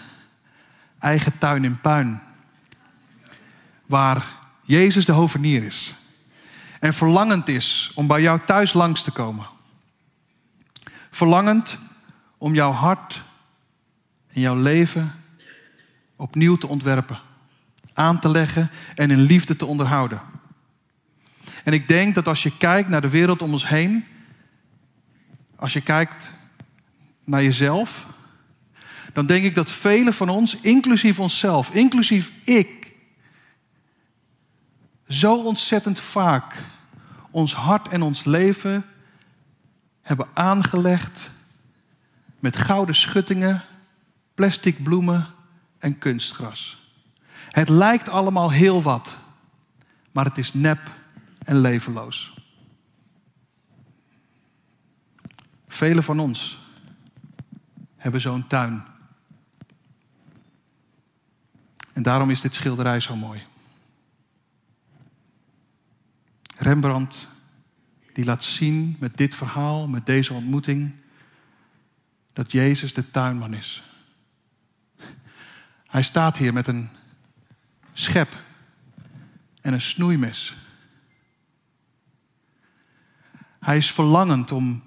Eigen 1.00 1.38
tuin 1.38 1.64
in 1.64 1.80
puin. 1.80 2.22
Waar 3.86 4.26
Jezus 4.64 5.06
de 5.06 5.12
hovenier 5.12 5.64
is. 5.64 5.96
En 6.80 6.94
verlangend 6.94 7.48
is 7.48 7.92
om 7.96 8.08
bij 8.08 8.22
jou 8.22 8.40
thuis 8.46 8.74
langs 8.74 9.04
te 9.04 9.12
komen. 9.12 9.48
Verlangend 11.10 11.78
om 12.38 12.54
jouw 12.54 12.72
hart 12.72 13.24
en 14.28 14.42
jouw 14.42 14.56
leven 14.56 15.12
opnieuw 16.16 16.58
te 16.58 16.68
ontwerpen. 16.68 17.30
Aan 17.94 18.20
te 18.20 18.30
leggen 18.30 18.72
en 18.96 19.12
in 19.12 19.22
liefde 19.22 19.56
te 19.56 19.66
onderhouden. 19.66 20.22
En 21.64 21.74
ik 21.74 21.88
denk 21.88 22.16
dat 22.16 22.28
als 22.28 22.44
je 22.44 22.58
kijkt 22.58 22.90
naar 22.90 23.02
de 23.02 23.10
wereld 23.10 23.42
om 23.42 23.52
ons 23.52 23.68
heen. 23.68 24.06
Als 25.56 25.74
je 25.74 25.82
kijkt 25.82 26.32
naar 27.24 27.44
jezelf, 27.44 28.08
dan 29.14 29.26
denk 29.26 29.44
ik 29.44 29.56
dat 29.56 29.72
velen 29.72 30.14
van 30.14 30.30
ons, 30.30 30.58
inclusief 30.60 31.20
onszelf, 31.20 31.72
inclusief 31.72 32.32
ik, 32.44 32.94
zo 35.08 35.44
ontzettend 35.44 36.00
vaak 36.00 36.64
ons 37.32 37.54
hart 37.54 37.88
en 37.88 38.02
ons 38.02 38.24
leven 38.24 38.86
hebben 40.02 40.28
aangelegd 40.34 41.32
met 42.40 42.58
gouden 42.58 42.96
schuttingen, 42.96 43.64
plastic 44.34 44.84
bloemen 44.84 45.28
en 45.80 45.98
kunstgras. 45.98 46.81
Het 47.52 47.70
lijkt 47.70 48.10
allemaal 48.10 48.52
heel 48.52 48.82
wat, 48.82 49.18
maar 50.12 50.26
het 50.26 50.38
is 50.38 50.54
nep 50.54 50.92
en 51.44 51.58
levenloos. 51.58 52.34
Velen 55.68 56.04
van 56.04 56.20
ons 56.20 56.60
hebben 57.96 58.22
zo'n 58.22 58.48
tuin. 58.48 58.84
En 61.94 62.04
daarom 62.04 62.30
is 62.30 62.42
dit 62.42 62.56
schilderij 62.56 63.00
zo 63.00 63.16
mooi. 63.16 63.44
Rembrandt 66.58 67.28
die 68.14 68.26
laat 68.26 68.44
zien 68.44 68.96
met 69.00 69.18
dit 69.18 69.36
verhaal, 69.36 69.88
met 69.88 70.06
deze 70.06 70.34
ontmoeting, 70.34 70.92
dat 72.34 72.52
Jezus 72.52 72.94
de 72.94 73.12
tuinman 73.12 73.54
is. 73.54 73.84
Hij 75.88 76.02
staat 76.02 76.38
hier 76.38 76.54
met 76.54 76.68
een 76.68 76.90
schep 77.94 78.44
en 79.62 79.74
een 79.74 79.82
snoeimes. 79.82 80.58
Hij 83.60 83.78
is 83.78 83.92
verlangend 83.92 84.52
om 84.52 84.84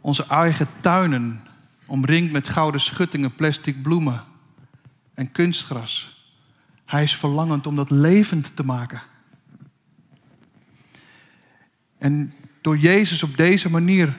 onze 0.00 0.26
eigen 0.26 0.68
tuinen, 0.80 1.42
omringd 1.86 2.32
met 2.32 2.48
gouden 2.48 2.80
schuttingen, 2.80 3.34
plastic 3.34 3.82
bloemen 3.82 4.24
en 5.14 5.32
kunstgras. 5.32 6.22
Hij 6.84 7.02
is 7.02 7.16
verlangend 7.16 7.66
om 7.66 7.76
dat 7.76 7.90
levend 7.90 8.56
te 8.56 8.64
maken. 8.64 9.02
En 11.98 12.34
door 12.60 12.78
Jezus 12.78 13.22
op 13.22 13.36
deze 13.36 13.70
manier 13.70 14.16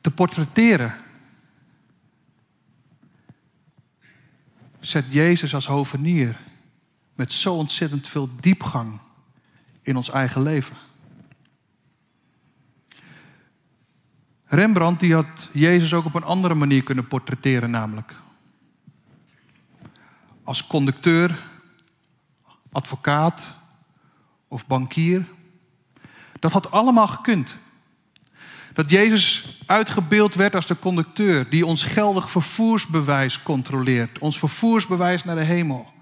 te 0.00 0.10
portretteren, 0.10 0.94
zet 4.80 5.04
Jezus 5.08 5.54
als 5.54 5.66
hovenier 5.66 6.36
met 7.16 7.32
zo 7.32 7.54
ontzettend 7.54 8.08
veel 8.08 8.30
diepgang 8.40 8.98
in 9.82 9.96
ons 9.96 10.10
eigen 10.10 10.42
leven. 10.42 10.76
Rembrandt 14.44 15.00
die 15.00 15.14
had 15.14 15.50
Jezus 15.52 15.94
ook 15.94 16.04
op 16.04 16.14
een 16.14 16.22
andere 16.22 16.54
manier 16.54 16.82
kunnen 16.82 17.06
portretteren, 17.06 17.70
namelijk 17.70 18.14
als 20.44 20.66
conducteur, 20.66 21.38
advocaat 22.72 23.54
of 24.48 24.66
bankier. 24.66 25.26
Dat 26.38 26.52
had 26.52 26.70
allemaal 26.70 27.06
gekund. 27.08 27.56
Dat 28.72 28.90
Jezus 28.90 29.58
uitgebeeld 29.66 30.34
werd 30.34 30.54
als 30.54 30.66
de 30.66 30.78
conducteur 30.78 31.50
die 31.50 31.66
ons 31.66 31.84
geldig 31.84 32.30
vervoersbewijs 32.30 33.42
controleert, 33.42 34.18
ons 34.18 34.38
vervoersbewijs 34.38 35.24
naar 35.24 35.36
de 35.36 35.42
hemel. 35.42 35.94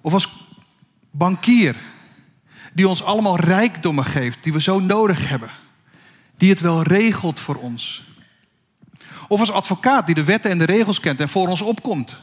Of 0.00 0.12
als 0.12 0.32
bankier 1.10 1.76
die 2.72 2.88
ons 2.88 3.02
allemaal 3.02 3.36
rijkdommen 3.36 4.04
geeft 4.04 4.42
die 4.42 4.52
we 4.52 4.60
zo 4.60 4.78
nodig 4.78 5.28
hebben, 5.28 5.50
die 6.36 6.50
het 6.50 6.60
wel 6.60 6.82
regelt 6.82 7.40
voor 7.40 7.56
ons. 7.56 8.04
Of 9.28 9.40
als 9.40 9.52
advocaat 9.52 10.06
die 10.06 10.14
de 10.14 10.24
wetten 10.24 10.50
en 10.50 10.58
de 10.58 10.64
regels 10.64 11.00
kent 11.00 11.20
en 11.20 11.28
voor 11.28 11.48
ons 11.48 11.62
opkomt. 11.62 12.16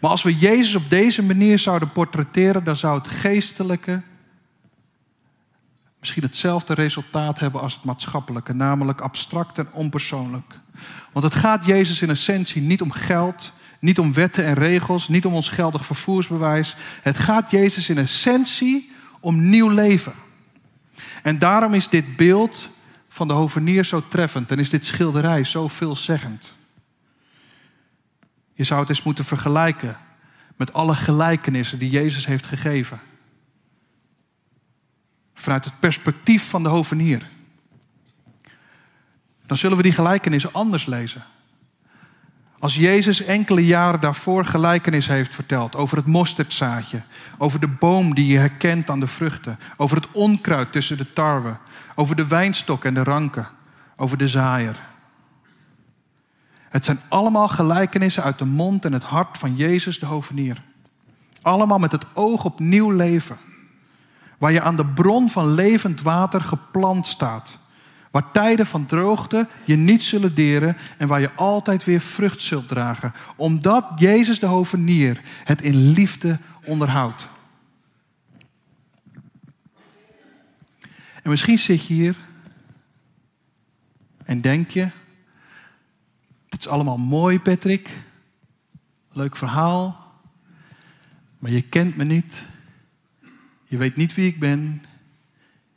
Maar 0.00 0.10
als 0.10 0.22
we 0.22 0.36
Jezus 0.36 0.74
op 0.74 0.90
deze 0.90 1.22
manier 1.22 1.58
zouden 1.58 1.92
portretteren, 1.92 2.64
dan 2.64 2.76
zou 2.76 2.98
het 2.98 3.08
geestelijke 3.08 4.02
misschien 6.00 6.22
hetzelfde 6.22 6.74
resultaat 6.74 7.38
hebben 7.38 7.60
als 7.60 7.74
het 7.74 7.84
maatschappelijke, 7.84 8.52
namelijk 8.52 9.00
abstract 9.00 9.58
en 9.58 9.72
onpersoonlijk. 9.72 10.54
Want 11.12 11.24
het 11.24 11.34
gaat 11.34 11.66
Jezus 11.66 12.02
in 12.02 12.10
essentie 12.10 12.62
niet 12.62 12.82
om 12.82 12.90
geld, 12.90 13.52
niet 13.80 13.98
om 13.98 14.12
wetten 14.12 14.44
en 14.44 14.54
regels, 14.54 15.08
niet 15.08 15.24
om 15.24 15.34
ons 15.34 15.48
geldig 15.48 15.86
vervoersbewijs. 15.86 16.76
Het 17.02 17.18
gaat 17.18 17.50
Jezus 17.50 17.88
in 17.88 17.98
essentie 17.98 18.92
om 19.20 19.48
nieuw 19.50 19.68
leven. 19.68 20.14
En 21.22 21.38
daarom 21.38 21.74
is 21.74 21.88
dit 21.88 22.16
beeld 22.16 22.70
van 23.08 23.28
de 23.28 23.34
hovenier 23.34 23.84
zo 23.84 24.02
treffend 24.08 24.50
en 24.50 24.58
is 24.58 24.70
dit 24.70 24.86
schilderij 24.86 25.44
zo 25.44 25.68
veelzeggend. 25.68 26.54
Je 28.52 28.64
zou 28.64 28.80
het 28.80 28.88
eens 28.88 29.02
moeten 29.02 29.24
vergelijken 29.24 29.96
met 30.56 30.72
alle 30.72 30.94
gelijkenissen 30.94 31.78
die 31.78 31.90
Jezus 31.90 32.26
heeft 32.26 32.46
gegeven. 32.46 33.00
Vanuit 35.34 35.64
het 35.64 35.80
perspectief 35.80 36.48
van 36.48 36.62
de 36.62 36.68
hovenier. 36.68 37.28
Dan 39.46 39.56
zullen 39.56 39.76
we 39.76 39.82
die 39.82 39.92
gelijkenissen 39.92 40.52
anders 40.52 40.86
lezen. 40.86 41.24
Als 42.60 42.76
Jezus 42.76 43.22
enkele 43.22 43.66
jaren 43.66 44.00
daarvoor 44.00 44.44
gelijkenis 44.44 45.06
heeft 45.06 45.34
verteld 45.34 45.76
over 45.76 45.96
het 45.96 46.06
mosterdzaadje, 46.06 47.02
over 47.38 47.60
de 47.60 47.68
boom 47.68 48.14
die 48.14 48.26
je 48.26 48.38
herkent 48.38 48.90
aan 48.90 49.00
de 49.00 49.06
vruchten, 49.06 49.58
over 49.76 49.96
het 49.96 50.06
onkruid 50.12 50.72
tussen 50.72 50.96
de 50.96 51.12
tarwe, 51.12 51.56
over 51.94 52.16
de 52.16 52.26
wijnstok 52.26 52.84
en 52.84 52.94
de 52.94 53.02
ranken, 53.02 53.48
over 53.96 54.18
de 54.18 54.28
zaaier. 54.28 54.80
Het 56.68 56.84
zijn 56.84 57.00
allemaal 57.08 57.48
gelijkenissen 57.48 58.22
uit 58.22 58.38
de 58.38 58.44
mond 58.44 58.84
en 58.84 58.92
het 58.92 59.04
hart 59.04 59.38
van 59.38 59.56
Jezus 59.56 59.98
de 59.98 60.06
hovenier. 60.06 60.62
Allemaal 61.42 61.78
met 61.78 61.92
het 61.92 62.04
oog 62.12 62.44
op 62.44 62.58
nieuw 62.58 62.90
leven, 62.90 63.38
waar 64.38 64.52
je 64.52 64.62
aan 64.62 64.76
de 64.76 64.86
bron 64.86 65.30
van 65.30 65.54
levend 65.54 66.02
water 66.02 66.40
geplant 66.40 67.06
staat 67.06 67.58
Waar 68.10 68.30
tijden 68.30 68.66
van 68.66 68.86
droogte 68.86 69.48
je 69.64 69.76
niet 69.76 70.02
zullen 70.02 70.34
deren 70.34 70.76
en 70.98 71.08
waar 71.08 71.20
je 71.20 71.32
altijd 71.32 71.84
weer 71.84 72.00
vrucht 72.00 72.42
zult 72.42 72.68
dragen. 72.68 73.12
Omdat 73.36 73.86
Jezus 73.96 74.38
de 74.38 74.46
hovenier 74.46 75.20
het 75.44 75.62
in 75.62 75.92
liefde 75.92 76.38
onderhoudt. 76.64 77.28
En 81.22 81.30
misschien 81.30 81.58
zit 81.58 81.86
je 81.86 81.94
hier 81.94 82.16
en 84.24 84.40
denk 84.40 84.70
je, 84.70 84.90
het 86.48 86.60
is 86.60 86.68
allemaal 86.68 86.98
mooi 86.98 87.40
Patrick, 87.40 87.98
leuk 89.12 89.36
verhaal, 89.36 90.14
maar 91.38 91.50
je 91.50 91.62
kent 91.62 91.96
me 91.96 92.04
niet. 92.04 92.46
Je 93.64 93.76
weet 93.76 93.96
niet 93.96 94.14
wie 94.14 94.26
ik 94.26 94.38
ben. 94.38 94.84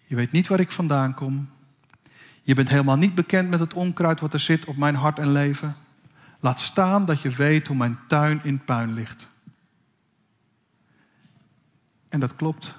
Je 0.05 0.15
weet 0.15 0.31
niet 0.31 0.47
waar 0.47 0.59
ik 0.59 0.71
vandaan 0.71 1.13
kom. 1.13 1.49
Je 2.43 2.53
bent 2.53 2.69
helemaal 2.69 2.95
niet 2.97 3.15
bekend 3.15 3.49
met 3.49 3.59
het 3.59 3.73
onkruid 3.73 4.19
wat 4.19 4.33
er 4.33 4.39
zit 4.39 4.65
op 4.65 4.77
mijn 4.77 4.95
hart 4.95 5.19
en 5.19 5.31
leven. 5.31 5.75
Laat 6.39 6.59
staan 6.59 7.05
dat 7.05 7.21
je 7.21 7.29
weet 7.29 7.67
hoe 7.67 7.77
mijn 7.77 7.99
tuin 8.07 8.43
in 8.43 8.63
puin 8.63 8.93
ligt. 8.93 9.27
En 12.09 12.19
dat 12.19 12.35
klopt. 12.35 12.73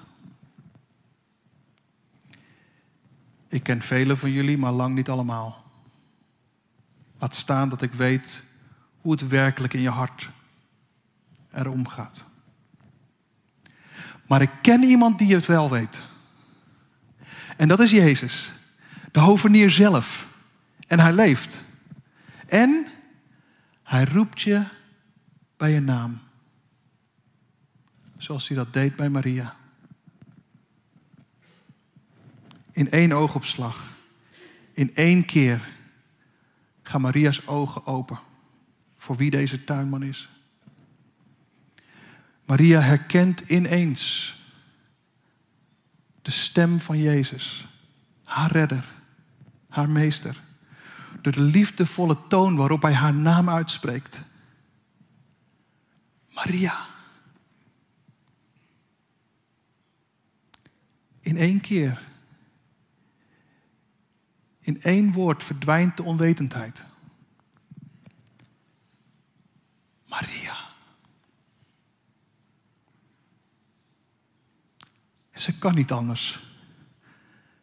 Ik 3.47 3.63
ken 3.63 3.81
velen 3.81 4.17
van 4.17 4.31
jullie, 4.31 4.57
maar 4.57 4.71
lang 4.71 4.95
niet 4.95 5.09
allemaal. 5.09 5.63
Laat 7.19 7.35
staan 7.35 7.69
dat 7.69 7.81
ik 7.81 7.93
weet 7.93 8.43
hoe 9.01 9.11
het 9.11 9.27
werkelijk 9.27 9.73
in 9.73 9.81
je 9.81 9.89
hart 9.89 10.29
erom 11.51 11.87
gaat. 11.87 12.23
Maar 14.27 14.41
ik 14.41 14.51
ken 14.61 14.83
iemand 14.83 15.19
die 15.19 15.33
het 15.35 15.45
wel 15.45 15.69
weet. 15.69 16.03
En 17.57 17.67
dat 17.67 17.79
is 17.79 17.91
Jezus 17.91 18.51
de 19.15 19.21
hovenier 19.21 19.69
zelf. 19.69 20.27
En 20.87 20.99
hij 20.99 21.13
leeft. 21.13 21.63
En 22.47 22.87
hij 23.83 24.03
roept 24.03 24.41
je 24.41 24.65
bij 25.57 25.71
je 25.71 25.79
naam. 25.79 26.21
Zoals 28.17 28.47
hij 28.47 28.57
dat 28.57 28.73
deed 28.73 28.95
bij 28.95 29.09
Maria. 29.09 29.55
In 32.71 32.91
één 32.91 33.11
oogopslag, 33.11 33.95
in 34.73 34.95
één 34.95 35.25
keer, 35.25 35.69
gaan 36.83 37.01
Maria's 37.01 37.47
ogen 37.47 37.85
open 37.85 38.19
voor 38.97 39.15
wie 39.15 39.29
deze 39.29 39.63
tuinman 39.63 40.03
is. 40.03 40.29
Maria 42.45 42.79
herkent 42.79 43.39
ineens 43.39 44.35
de 46.21 46.31
stem 46.31 46.79
van 46.79 46.97
Jezus, 46.97 47.67
haar 48.23 48.51
redder 48.51 48.93
haar 49.75 49.89
meester. 49.89 50.41
Door 51.21 51.33
de 51.33 51.41
liefdevolle 51.41 52.17
toon 52.27 52.55
waarop 52.55 52.81
hij 52.81 52.93
haar 52.93 53.13
naam 53.13 53.49
uitspreekt. 53.49 54.21
Maria. 56.29 56.85
In 61.19 61.37
één 61.37 61.61
keer. 61.61 62.01
In 64.59 64.81
één 64.81 65.11
woord 65.11 65.43
verdwijnt 65.43 65.97
de 65.97 66.03
onwetendheid. 66.03 66.85
Maria. 70.07 70.57
En 75.31 75.41
ze 75.41 75.57
kan 75.57 75.75
niet 75.75 75.91
anders 75.91 76.44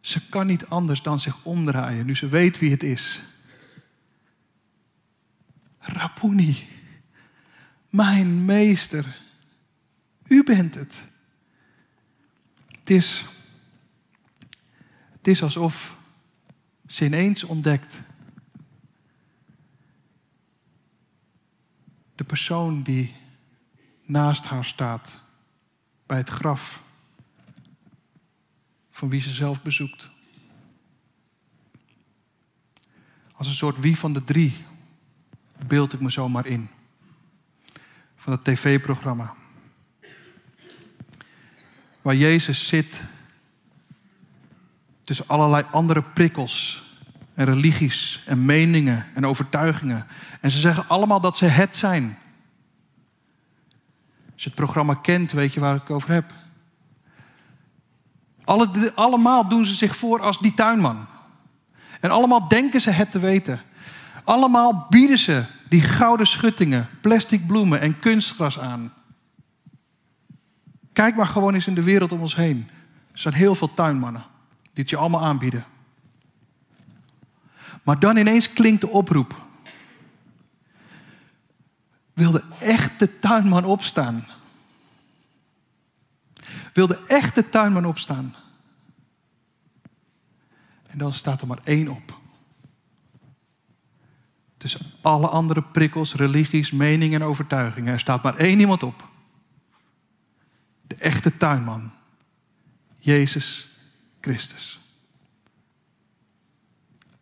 Ze 0.03 0.29
kan 0.29 0.47
niet 0.47 0.67
anders 0.67 1.03
dan 1.03 1.21
zich 1.21 1.45
omdraaien 1.45 2.07
nu 2.07 2.15
ze 2.17 2.29
weet 2.29 2.59
wie 2.59 2.71
het 2.71 2.83
is. 2.83 3.23
Rabuni, 5.79 6.69
mijn 7.89 8.45
meester, 8.45 9.21
u 10.25 10.45
bent 10.45 10.75
het. 10.75 11.07
Het 12.69 12.91
is, 12.91 13.27
het 15.13 15.27
is 15.27 15.43
alsof 15.43 15.97
ze 16.87 17.05
ineens 17.05 17.45
ontdekt. 17.45 18.03
De 22.15 22.25
persoon 22.25 22.83
die 22.83 23.15
naast 24.03 24.47
haar 24.47 24.65
staat 24.65 25.19
bij 26.07 26.19
het 26.19 26.31
graf 26.31 26.82
van 29.03 29.11
wie 29.11 29.21
ze 29.21 29.33
zelf 29.33 29.63
bezoekt. 29.63 30.11
Als 33.33 33.47
een 33.47 33.55
soort 33.55 33.79
wie 33.81 33.99
van 33.99 34.13
de 34.13 34.25
drie 34.25 34.65
beeld 35.67 35.93
ik 35.93 36.01
me 36.01 36.11
zomaar 36.11 36.47
in. 36.47 36.69
Van 38.17 38.33
het 38.33 38.45
tv-programma. 38.45 39.35
Waar 42.03 42.17
Jezus 42.17 42.67
zit 42.67 43.05
tussen 45.05 45.29
allerlei 45.29 45.65
andere 45.71 46.03
prikkels 46.03 46.85
en 47.35 47.45
religies 47.45 48.23
en 48.27 48.45
meningen 48.45 49.07
en 49.15 49.27
overtuigingen. 49.27 50.07
En 50.41 50.51
ze 50.51 50.59
zeggen 50.59 50.89
allemaal 50.89 51.21
dat 51.21 51.39
ze 51.39 51.45
het 51.45 51.77
zijn. 51.77 52.19
Als 54.33 54.43
je 54.43 54.49
het 54.49 54.59
programma 54.59 54.95
kent, 54.95 55.33
weet 55.33 55.55
je 55.55 55.61
waar 55.61 55.75
ik 55.75 55.81
het 55.81 55.91
over 55.91 56.11
heb. 56.11 56.42
Alle, 58.45 58.93
allemaal 58.95 59.49
doen 59.49 59.67
ze 59.67 59.75
zich 59.75 59.97
voor 59.97 60.21
als 60.21 60.39
die 60.39 60.55
tuinman. 60.55 61.07
En 62.01 62.11
allemaal 62.11 62.49
denken 62.49 62.81
ze 62.81 62.91
het 62.91 63.11
te 63.11 63.19
weten. 63.19 63.63
Allemaal 64.25 64.87
bieden 64.89 65.19
ze 65.19 65.45
die 65.69 65.81
gouden 65.81 66.27
schuttingen, 66.27 66.89
plastic 67.01 67.47
bloemen 67.47 67.81
en 67.81 67.99
kunstgras 67.99 68.59
aan. 68.59 68.93
Kijk 70.93 71.17
maar 71.17 71.27
gewoon 71.27 71.55
eens 71.55 71.67
in 71.67 71.75
de 71.75 71.83
wereld 71.83 72.13
om 72.13 72.21
ons 72.21 72.37
heen. 72.37 72.69
Er 73.13 73.19
zijn 73.19 73.35
heel 73.35 73.55
veel 73.55 73.75
tuinmannen 73.75 74.25
die 74.63 74.83
het 74.83 74.91
je 74.91 74.97
allemaal 74.97 75.25
aanbieden. 75.25 75.65
Maar 77.83 77.99
dan 77.99 78.17
ineens 78.17 78.53
klinkt 78.53 78.81
de 78.81 78.89
oproep. 78.89 79.35
Wil 82.13 82.31
de 82.31 82.45
echte 82.59 83.19
tuinman 83.19 83.65
opstaan? 83.65 84.27
Wil 86.73 86.87
de 86.87 87.05
echte 87.07 87.49
tuinman 87.49 87.85
opstaan? 87.85 88.35
En 90.87 90.99
dan 90.99 91.15
staat 91.15 91.41
er 91.41 91.47
maar 91.47 91.61
één 91.65 91.89
op. 91.89 92.21
Tussen 94.57 94.87
alle 95.01 95.29
andere 95.29 95.63
prikkels, 95.63 96.15
religies, 96.15 96.71
meningen 96.71 97.21
en 97.21 97.27
overtuigingen. 97.27 97.93
Er 97.93 98.01
staat 98.01 98.23
maar 98.23 98.37
één 98.37 98.61
iemand 98.61 98.83
op. 98.83 99.09
De 100.87 100.95
echte 100.95 101.37
tuinman. 101.37 101.93
Jezus 102.99 103.69
Christus. 104.21 104.81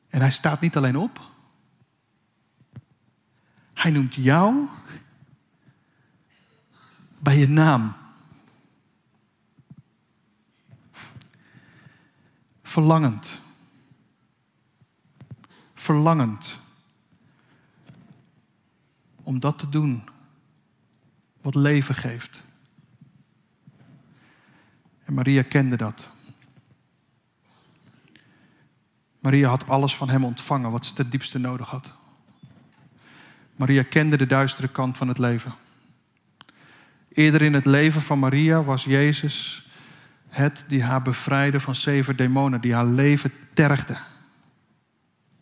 En 0.08 0.20
hij 0.20 0.30
staat 0.30 0.60
niet 0.60 0.76
alleen 0.76 0.96
op. 0.96 1.30
Hij 3.74 3.90
noemt 3.90 4.14
jou 4.14 4.68
bij 7.18 7.36
je 7.36 7.48
naam. 7.48 7.99
Verlangend. 12.70 13.40
Verlangend. 15.74 16.58
Om 19.22 19.40
dat 19.40 19.58
te 19.58 19.68
doen 19.68 20.02
wat 21.40 21.54
leven 21.54 21.94
geeft. 21.94 22.42
En 25.04 25.14
Maria 25.14 25.42
kende 25.42 25.76
dat. 25.76 26.08
Maria 29.20 29.48
had 29.48 29.68
alles 29.68 29.96
van 29.96 30.08
hem 30.08 30.24
ontvangen 30.24 30.70
wat 30.70 30.86
ze 30.86 30.92
ten 30.92 31.10
diepste 31.10 31.38
nodig 31.38 31.68
had. 31.68 31.92
Maria 33.56 33.82
kende 33.82 34.16
de 34.16 34.26
duistere 34.26 34.68
kant 34.68 34.96
van 34.96 35.08
het 35.08 35.18
leven. 35.18 35.54
Eerder 37.08 37.42
in 37.42 37.54
het 37.54 37.64
leven 37.64 38.02
van 38.02 38.18
Maria 38.18 38.62
was 38.62 38.84
Jezus 38.84 39.68
het 40.30 40.64
die 40.68 40.82
haar 40.82 41.02
bevrijdde 41.02 41.60
van 41.60 41.74
zeven 41.74 42.16
demonen, 42.16 42.60
die 42.60 42.74
haar 42.74 42.86
leven 42.86 43.32
tergde. 43.52 43.98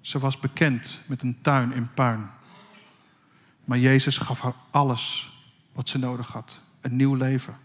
Ze 0.01 0.19
was 0.19 0.39
bekend 0.39 1.01
met 1.07 1.23
een 1.23 1.39
tuin 1.41 1.73
in 1.73 1.93
puin. 1.93 2.31
Maar 3.65 3.79
Jezus 3.79 4.19
gaf 4.19 4.41
haar 4.41 4.55
alles 4.71 5.33
wat 5.73 5.89
ze 5.89 5.99
nodig 5.99 6.33
had: 6.33 6.61
een 6.81 6.97
nieuw 6.97 7.15
leven. 7.15 7.57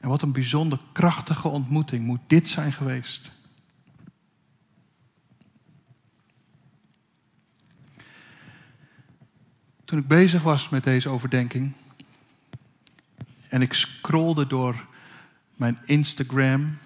En 0.00 0.08
wat 0.08 0.22
een 0.22 0.32
bijzonder 0.32 0.78
krachtige 0.92 1.48
ontmoeting 1.48 2.04
moet 2.04 2.20
dit 2.26 2.48
zijn 2.48 2.72
geweest. 2.72 3.30
Toen 9.84 9.98
ik 9.98 10.06
bezig 10.06 10.42
was 10.42 10.68
met 10.68 10.84
deze 10.84 11.08
overdenking 11.08 11.72
en 13.48 13.62
ik 13.62 13.72
scrolde 13.72 14.46
door 14.46 14.86
mijn 15.56 15.78
Instagram, 15.84 16.78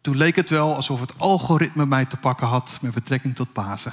toen 0.00 0.16
leek 0.16 0.36
het 0.36 0.50
wel 0.50 0.74
alsof 0.74 1.00
het 1.00 1.18
algoritme 1.18 1.86
mij 1.86 2.04
te 2.04 2.16
pakken 2.16 2.46
had 2.46 2.78
met 2.80 2.94
betrekking 2.94 3.34
tot 3.34 3.52
Pasen. 3.52 3.92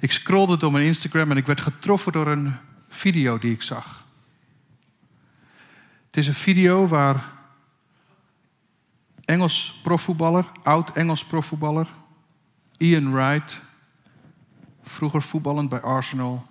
Ik 0.00 0.12
scrolde 0.12 0.56
door 0.56 0.72
mijn 0.72 0.86
Instagram 0.86 1.30
en 1.30 1.36
ik 1.36 1.46
werd 1.46 1.60
getroffen 1.60 2.12
door 2.12 2.26
een 2.26 2.54
video 2.88 3.38
die 3.38 3.52
ik 3.52 3.62
zag. 3.62 4.04
Het 6.06 6.16
is 6.16 6.26
een 6.26 6.34
video 6.34 6.86
waar 6.86 7.32
Engels 9.24 9.80
profvoetballer, 9.82 10.50
oud 10.62 10.90
Engels 10.90 11.24
profvoetballer, 11.24 11.88
Ian 12.76 13.12
Wright, 13.12 13.62
vroeger 14.82 15.22
voetballend 15.22 15.68
bij 15.68 15.80
Arsenal, 15.80 16.46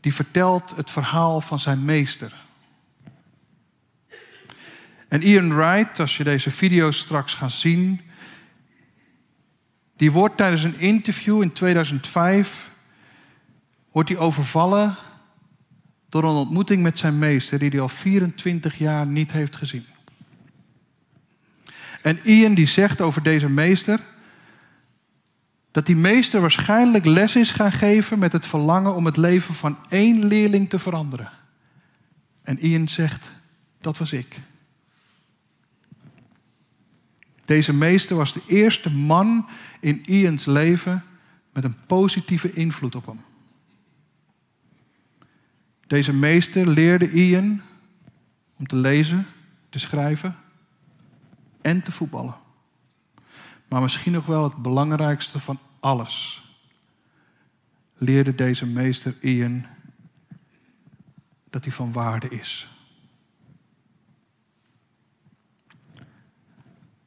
die 0.00 0.14
vertelt 0.14 0.76
het 0.76 0.90
verhaal 0.90 1.40
van 1.40 1.60
zijn 1.60 1.84
meester. 1.84 2.32
En 5.08 5.22
Ian 5.22 5.54
Wright, 5.54 6.00
als 6.00 6.16
je 6.16 6.24
deze 6.24 6.50
video 6.50 6.90
straks 6.90 7.34
gaat 7.34 7.52
zien, 7.52 8.00
die 9.96 10.12
wordt 10.12 10.36
tijdens 10.36 10.62
een 10.62 10.78
interview 10.78 11.42
in 11.42 11.52
2005 11.52 12.70
wordt 13.92 14.08
hij 14.08 14.18
overvallen 14.18 14.96
door 16.08 16.24
een 16.24 16.36
ontmoeting 16.36 16.82
met 16.82 16.98
zijn 16.98 17.18
meester 17.18 17.58
die 17.58 17.70
hij 17.70 17.80
al 17.80 17.88
24 17.88 18.78
jaar 18.78 19.06
niet 19.06 19.32
heeft 19.32 19.56
gezien. 19.56 19.86
En 22.02 22.18
Ian 22.22 22.54
die 22.54 22.66
zegt 22.66 23.00
over 23.00 23.22
deze 23.22 23.48
meester 23.48 24.00
dat 25.70 25.86
die 25.86 25.96
meester 25.96 26.40
waarschijnlijk 26.40 27.04
les 27.04 27.36
is 27.36 27.50
gaan 27.50 27.72
geven 27.72 28.18
met 28.18 28.32
het 28.32 28.46
verlangen 28.46 28.94
om 28.94 29.04
het 29.04 29.16
leven 29.16 29.54
van 29.54 29.78
één 29.88 30.26
leerling 30.26 30.68
te 30.68 30.78
veranderen. 30.78 31.30
En 32.42 32.58
Ian 32.58 32.88
zegt, 32.88 33.34
dat 33.80 33.98
was 33.98 34.12
ik. 34.12 34.40
Deze 37.44 37.74
meester 37.74 38.16
was 38.16 38.32
de 38.32 38.42
eerste 38.46 38.90
man 38.90 39.48
in 39.80 40.04
Ians 40.10 40.44
leven 40.44 41.04
met 41.52 41.64
een 41.64 41.76
positieve 41.86 42.52
invloed 42.52 42.94
op 42.94 43.06
hem. 43.06 43.20
Deze 45.86 46.12
meester 46.12 46.68
leerde 46.68 47.10
Ian 47.10 47.60
om 48.56 48.66
te 48.66 48.76
lezen, 48.76 49.26
te 49.68 49.78
schrijven 49.78 50.36
en 51.60 51.82
te 51.82 51.92
voetballen. 51.92 52.34
Maar 53.70 53.82
misschien 53.82 54.12
nog 54.12 54.26
wel 54.26 54.44
het 54.44 54.56
belangrijkste 54.56 55.40
van 55.40 55.58
alles. 55.80 56.44
Leerde 57.94 58.34
deze 58.34 58.66
meester 58.66 59.16
Ian 59.20 59.66
dat 61.50 61.64
hij 61.64 61.72
van 61.72 61.92
waarde 61.92 62.28
is. 62.28 62.68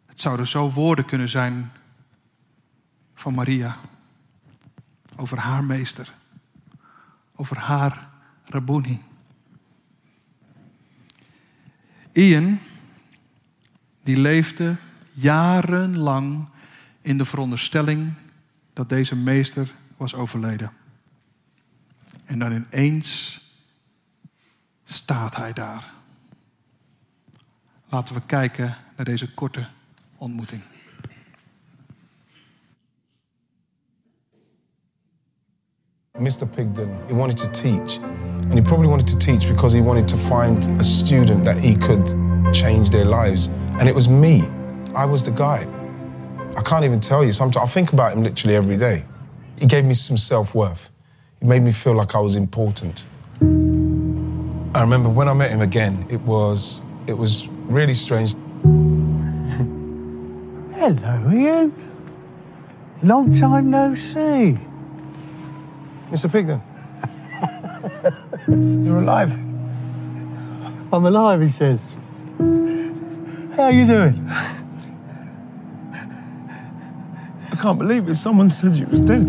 Het 0.05 0.21
zouden 0.21 0.47
zo 0.47 0.69
woorden 0.69 1.05
kunnen 1.05 1.29
zijn 1.29 1.71
van 3.13 3.33
Maria. 3.33 3.77
Over 5.15 5.37
haar 5.37 5.63
meester. 5.63 6.13
Over 7.35 7.57
haar 7.57 8.09
Rabuni. 8.43 9.01
Ian, 12.11 12.59
die 14.03 14.17
leefde 14.17 14.75
jarenlang 15.11 16.51
in 17.03 17.17
de 17.17 17.25
veronderstelling 17.25 18.13
dat 18.73 18.89
deze 18.89 19.15
meester 19.15 19.73
was 19.97 20.15
overleden. 20.15 20.71
En 22.25 22.39
dan 22.39 22.51
ineens 22.51 23.41
staat 24.83 25.35
hij 25.35 25.53
daar. 25.53 25.91
Laten 27.89 28.15
we 28.15 28.21
kijken 28.25 28.77
naar 28.95 29.05
deze 29.05 29.33
korte 29.33 29.67
ontmoeting. 30.17 30.61
Mr. 36.17 36.47
Pigden, 36.47 36.89
he 37.07 37.15
wanted 37.15 37.37
to 37.37 37.49
teach. 37.49 37.99
And 38.43 38.53
he 38.53 38.61
probably 38.61 38.87
wanted 38.87 39.07
to 39.07 39.17
teach 39.17 39.47
because 39.47 39.75
he 39.77 39.83
wanted 39.83 40.07
to 40.07 40.17
find 40.17 40.69
a 40.79 40.83
student 40.83 41.45
that 41.45 41.57
he 41.57 41.75
could 41.75 42.15
change 42.51 42.89
their 42.89 43.05
lives. 43.05 43.49
And 43.79 43.87
it 43.87 43.93
was 43.93 44.07
me. 44.07 44.43
I 44.95 45.05
was 45.05 45.23
the 45.23 45.31
guy. 45.31 45.82
I 46.63 46.65
can't 46.65 46.85
even 46.85 47.01
tell 47.01 47.25
you. 47.25 47.33
Sometimes 47.33 47.69
I 47.69 47.73
think 47.73 47.91
about 47.91 48.13
him 48.13 48.23
literally 48.23 48.55
every 48.55 48.77
day. 48.77 49.03
He 49.59 49.65
gave 49.65 49.85
me 49.85 49.93
some 49.93 50.15
self 50.15 50.55
worth. 50.55 50.91
He 51.41 51.45
made 51.45 51.61
me 51.61 51.73
feel 51.73 51.93
like 51.93 52.15
I 52.15 52.21
was 52.21 52.37
important. 52.37 53.05
I 53.41 54.79
remember 54.79 55.09
when 55.09 55.27
I 55.27 55.33
met 55.33 55.51
him 55.51 55.59
again, 55.59 56.05
it 56.09 56.21
was 56.21 56.81
it 57.05 57.17
was 57.17 57.49
really 57.67 57.93
strange. 57.93 58.35
Hello, 60.73 61.31
Ian. 61.33 61.73
Long 63.03 63.29
time 63.37 63.69
no 63.69 63.93
see. 63.93 64.57
Mr. 66.11 66.31
Pigden, 66.31 66.61
you're 68.85 68.99
alive. 68.99 69.33
I'm 70.93 71.05
alive, 71.05 71.41
he 71.41 71.49
says. 71.49 71.93
How 73.57 73.63
are 73.63 73.71
you 73.73 73.85
doing? 73.85 74.29
I 77.52 77.52
can't 77.63 77.79
believe 77.79 78.09
it. 78.09 78.15
Someone 78.15 78.49
said 78.49 78.75
you 78.75 78.85
was 78.87 78.99
dead. 78.99 79.25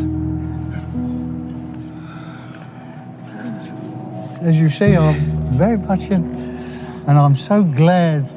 As 4.43 4.59
you 4.59 4.69
see, 4.69 4.97
I'm 4.97 5.55
very 5.57 5.79
much 5.79 6.11
in, 6.11 6.25
and 7.07 7.17
I'm 7.17 7.37
so 7.37 7.63
glad 7.63 8.29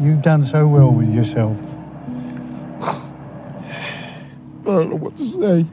you've 0.00 0.22
done 0.22 0.44
so 0.44 0.68
well 0.68 0.92
with 0.92 1.12
yourself. 1.12 1.60
I 4.60 4.66
don't 4.66 4.90
know 4.90 4.96
what 4.96 5.16
to 5.16 5.26
say. 5.26 5.66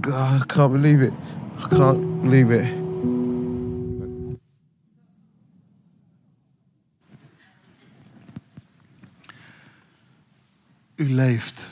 God, 0.00 0.42
I 0.42 0.44
can't 0.48 0.72
believe 0.72 1.02
it. 1.02 1.12
I 1.58 1.68
can't 1.70 2.22
believe 2.22 2.52
it. 2.52 2.79
Leeft. 11.30 11.68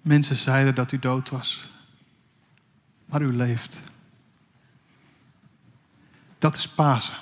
Mensen 0.00 0.36
zeiden 0.36 0.74
dat 0.74 0.92
u 0.92 0.98
dood 0.98 1.28
was, 1.28 1.68
maar 3.04 3.22
u 3.22 3.36
leeft. 3.36 3.80
Dat 6.38 6.54
is 6.56 6.68
Pasen. 6.68 7.14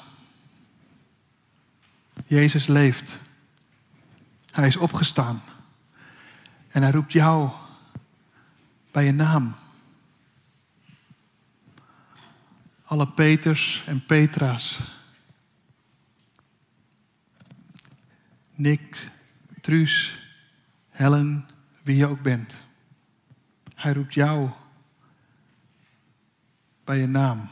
Jezus 2.27 2.67
leeft. 2.67 3.19
Hij 4.51 4.67
is 4.67 4.77
opgestaan. 4.77 5.43
En 6.69 6.83
hij 6.83 6.91
roept 6.91 7.13
jou 7.13 7.51
bij 8.91 9.05
je 9.05 9.13
naam. 9.13 9.57
Alle 12.85 13.09
Peters 13.09 13.83
en 13.87 14.07
Petra's. 14.07 14.81
Nick, 18.55 19.11
Truus, 19.61 20.19
Helen, 20.89 21.49
wie 21.83 21.97
je 21.97 22.07
ook 22.07 22.23
bent. 22.23 22.59
Hij 23.75 23.93
roept 23.93 24.15
jou 24.15 24.51
bij 26.85 26.99
je 26.99 27.07
naam. 27.07 27.51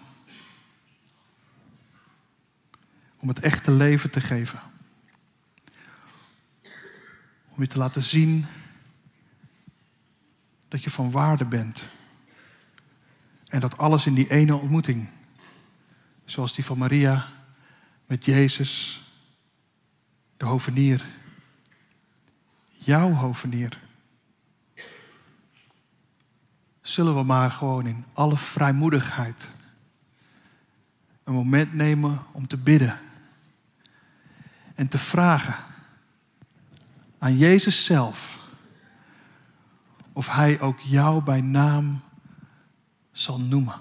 Om 3.19 3.29
het 3.29 3.41
echte 3.41 3.71
leven 3.71 4.11
te 4.11 4.21
geven. 4.21 4.61
Om 7.49 7.63
je 7.63 7.67
te 7.67 7.79
laten 7.79 8.03
zien 8.03 8.47
dat 10.69 10.83
je 10.83 10.91
van 10.91 11.11
waarde 11.11 11.45
bent. 11.45 11.85
En 13.49 13.61
dat 13.61 13.79
alles 13.79 14.07
in 14.07 14.15
die 14.15 14.31
ene 14.31 14.57
ontmoeting, 14.57 15.09
zoals 16.25 16.55
die 16.55 16.65
van 16.65 16.79
Maria 16.79 17.29
met 18.07 18.25
Jezus, 18.25 19.03
de 20.37 20.45
hovenier, 20.45 21.18
jouw 22.89 23.13
hovenier, 23.13 23.81
zullen 26.81 27.15
we 27.15 27.23
maar 27.23 27.51
gewoon 27.51 27.87
in 27.87 28.05
alle 28.13 28.37
vrijmoedigheid 28.37 29.51
een 31.25 31.35
moment 31.35 31.73
nemen 31.75 32.23
om 32.33 32.47
te 32.47 32.57
bidden 32.57 32.99
en 34.75 34.89
te 34.89 34.99
vragen 34.99 35.55
aan 37.19 37.37
Jezus 37.37 37.85
zelf 37.85 38.41
of 40.13 40.29
Hij 40.29 40.61
ook 40.61 40.81
jou 40.81 41.23
bij 41.23 41.41
naam 41.41 42.01
zal 43.13 43.41
noemen. 43.41 43.81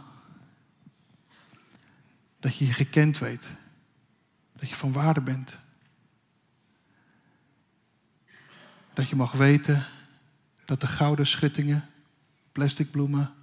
Dat 2.39 2.57
je 2.57 2.65
je 2.65 2.73
gekend 2.73 3.17
weet, 3.17 3.55
dat 4.55 4.69
je 4.69 4.75
van 4.75 4.91
waarde 4.91 5.21
bent. 5.21 5.57
Dat 8.97 9.10
je 9.10 9.15
mag 9.15 9.31
weten 9.31 9.86
dat 10.65 10.81
de 10.81 10.88
gouden 10.88 11.27
schuttingen, 11.27 11.89
plastic 12.51 12.91
bloemen 12.91 13.33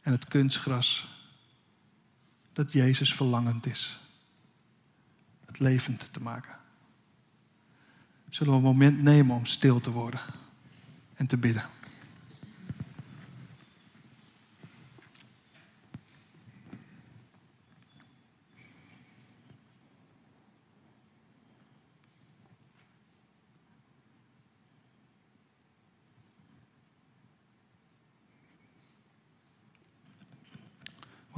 en 0.00 0.12
het 0.12 0.24
kunstgras, 0.24 1.08
dat 2.52 2.72
Jezus 2.72 3.14
verlangend 3.14 3.66
is. 3.66 4.00
Het 5.46 5.58
levend 5.58 6.12
te 6.12 6.20
maken. 6.20 6.56
Zullen 8.28 8.52
we 8.52 8.58
een 8.58 8.64
moment 8.64 9.02
nemen 9.02 9.36
om 9.36 9.46
stil 9.46 9.80
te 9.80 9.90
worden 9.90 10.20
en 11.14 11.26
te 11.26 11.36
bidden. 11.36 11.64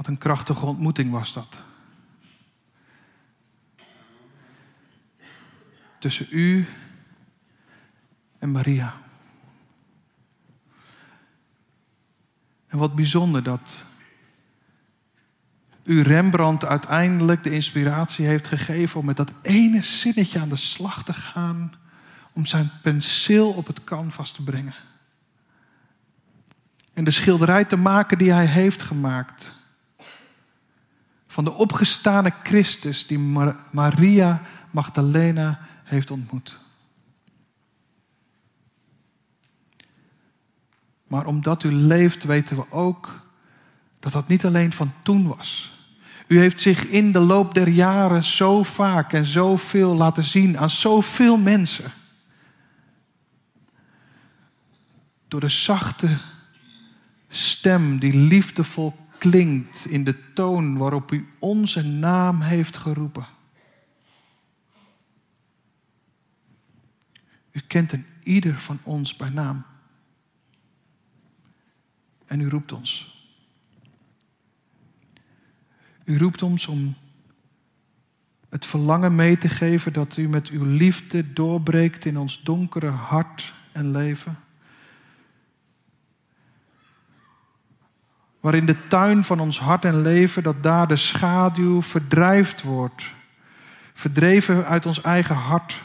Wat 0.01 0.09
een 0.09 0.17
krachtige 0.17 0.65
ontmoeting 0.65 1.11
was 1.11 1.33
dat. 1.33 1.61
Tussen 5.99 6.27
u 6.29 6.67
en 8.39 8.51
Maria. 8.51 8.93
En 12.67 12.77
wat 12.77 12.95
bijzonder 12.95 13.43
dat 13.43 13.85
u 15.83 16.01
Rembrandt 16.01 16.65
uiteindelijk 16.65 17.43
de 17.43 17.51
inspiratie 17.51 18.25
heeft 18.25 18.47
gegeven 18.47 18.99
om 18.99 19.05
met 19.05 19.17
dat 19.17 19.33
ene 19.41 19.81
zinnetje 19.81 20.39
aan 20.39 20.49
de 20.49 20.55
slag 20.55 21.03
te 21.03 21.13
gaan, 21.13 21.73
om 22.33 22.45
zijn 22.45 22.71
penseel 22.81 23.51
op 23.51 23.67
het 23.67 23.83
canvas 23.83 24.31
te 24.31 24.43
brengen. 24.43 24.75
En 26.93 27.03
de 27.03 27.11
schilderij 27.11 27.65
te 27.65 27.75
maken 27.75 28.17
die 28.17 28.31
hij 28.31 28.45
heeft 28.45 28.81
gemaakt. 28.81 29.59
Van 31.31 31.43
de 31.43 31.51
opgestane 31.53 32.33
Christus 32.43 33.07
die 33.07 33.19
Maria 33.71 34.41
Magdalena 34.71 35.59
heeft 35.83 36.11
ontmoet. 36.11 36.57
Maar 41.07 41.25
omdat 41.25 41.63
u 41.63 41.71
leeft, 41.71 42.23
weten 42.23 42.55
we 42.55 42.71
ook 42.71 43.25
dat 43.99 44.11
dat 44.11 44.27
niet 44.27 44.45
alleen 44.45 44.73
van 44.73 44.93
toen 45.01 45.27
was. 45.27 45.73
U 46.27 46.39
heeft 46.39 46.61
zich 46.61 46.85
in 46.85 47.11
de 47.11 47.19
loop 47.19 47.53
der 47.53 47.69
jaren 47.69 48.23
zo 48.23 48.63
vaak 48.63 49.13
en 49.13 49.25
zoveel 49.25 49.95
laten 49.95 50.23
zien 50.23 50.57
aan 50.57 50.69
zoveel 50.69 51.37
mensen. 51.37 51.91
Door 55.27 55.39
de 55.39 55.49
zachte 55.49 56.17
stem 57.27 57.99
die 57.99 58.13
liefdevol 58.13 58.95
klinkt 59.21 59.85
in 59.85 60.03
de 60.03 60.33
toon 60.33 60.77
waarop 60.77 61.11
u 61.11 61.27
onze 61.39 61.81
naam 61.81 62.41
heeft 62.41 62.77
geroepen. 62.77 63.27
U 67.51 67.59
kent 67.67 67.91
een 67.91 68.05
ieder 68.23 68.57
van 68.57 68.79
ons 68.83 69.15
bij 69.15 69.29
naam. 69.29 69.65
En 72.25 72.39
u 72.39 72.49
roept 72.49 72.71
ons. 72.71 73.15
U 76.03 76.17
roept 76.17 76.41
ons 76.41 76.67
om 76.67 76.95
het 78.49 78.65
verlangen 78.65 79.15
mee 79.15 79.37
te 79.37 79.49
geven 79.49 79.93
dat 79.93 80.17
u 80.17 80.29
met 80.29 80.47
uw 80.47 80.63
liefde 80.63 81.33
doorbreekt 81.33 82.05
in 82.05 82.17
ons 82.17 82.43
donkere 82.43 82.89
hart 82.89 83.53
en 83.71 83.91
leven. 83.91 84.39
Waarin 88.41 88.65
de 88.65 88.87
tuin 88.87 89.23
van 89.23 89.39
ons 89.39 89.59
hart 89.59 89.85
en 89.85 90.01
leven, 90.01 90.43
dat 90.43 90.63
daar 90.63 90.87
de 90.87 90.95
schaduw 90.95 91.81
verdrijft 91.81 92.61
wordt. 92.61 93.03
Verdreven 93.93 94.65
uit 94.65 94.85
ons 94.85 95.01
eigen 95.01 95.35
hart. 95.35 95.81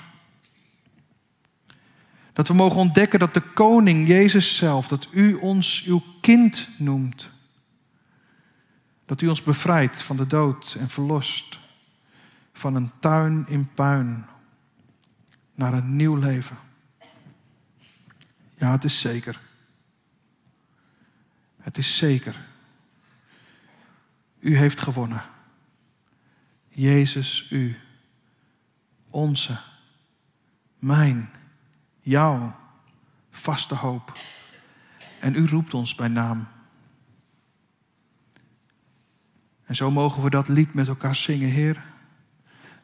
Dat 2.33 2.49
we 2.49 2.55
mogen 2.55 2.79
ontdekken 2.79 3.19
dat 3.19 3.35
de 3.35 3.41
koning, 3.41 4.09
Jezus 4.09 4.57
zelf, 4.57 4.89
dat 4.89 5.09
u 5.11 5.35
ons 5.35 5.83
uw 5.87 6.03
kind 6.21 6.69
noemt. 6.79 7.31
Dat 9.07 9.21
u 9.21 9.29
ons 9.29 9.43
bevrijdt 9.43 10.03
van 10.03 10.17
de 10.17 10.27
dood 10.27 10.77
en 10.79 10.89
verlost. 10.89 11.59
Van 12.53 12.75
een 12.75 12.91
tuin 13.01 13.45
in 13.49 13.69
puin 13.75 14.27
naar 15.55 15.75
een 15.75 15.97
nieuw 15.97 16.15
leven. 16.15 16.57
Ja, 18.59 18.71
het 18.71 18.85
is 18.85 19.01
zeker. 19.01 19.41
Het 21.67 21.79
is 21.79 21.97
zeker. 21.97 22.47
U 24.39 24.57
heeft 24.57 24.81
gewonnen. 24.81 25.23
Jezus, 26.69 27.51
u. 27.51 27.79
Onze. 29.11 29.59
Mijn. 30.79 31.31
Jouw. 32.01 32.57
Vaste 33.31 33.75
hoop. 33.75 34.19
En 35.21 35.35
u 35.35 35.47
roept 35.47 35.75
ons 35.75 35.95
bij 35.95 36.09
naam. 36.09 36.49
En 39.65 39.77
zo 39.77 39.91
mogen 39.91 40.23
we 40.23 40.31
dat 40.31 40.49
lied 40.49 40.75
met 40.75 40.89
elkaar 40.89 41.15
zingen, 41.15 41.51
Heer. 41.51 41.85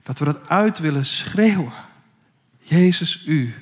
Dat 0.02 0.18
we 0.18 0.24
dat 0.24 0.48
uit 0.48 0.78
willen 0.78 1.06
schreeuwen. 1.06 1.72
Jezus, 2.58 3.26
u, 3.26 3.54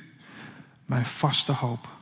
mijn 0.85 1.05
vaste 1.05 1.51
hoop. 1.51 2.00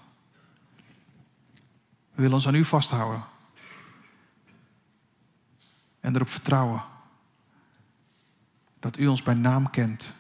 We 2.20 2.26
willen 2.26 2.40
ons 2.40 2.48
aan 2.48 2.56
u 2.56 2.66
vasthouden. 2.66 3.24
En 6.00 6.16
erop 6.16 6.30
vertrouwen 6.30 6.84
dat 8.80 8.98
u 8.98 9.08
ons 9.08 9.22
bij 9.22 9.34
naam 9.34 9.70
kent 9.70 10.12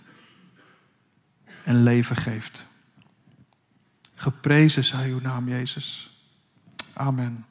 en 1.63 1.83
leven 1.83 2.15
geeft. 2.15 2.65
Geprezen 4.15 4.83
zij 4.83 5.09
uw 5.09 5.19
naam, 5.19 5.47
Jezus. 5.47 6.17
Amen. 6.93 7.48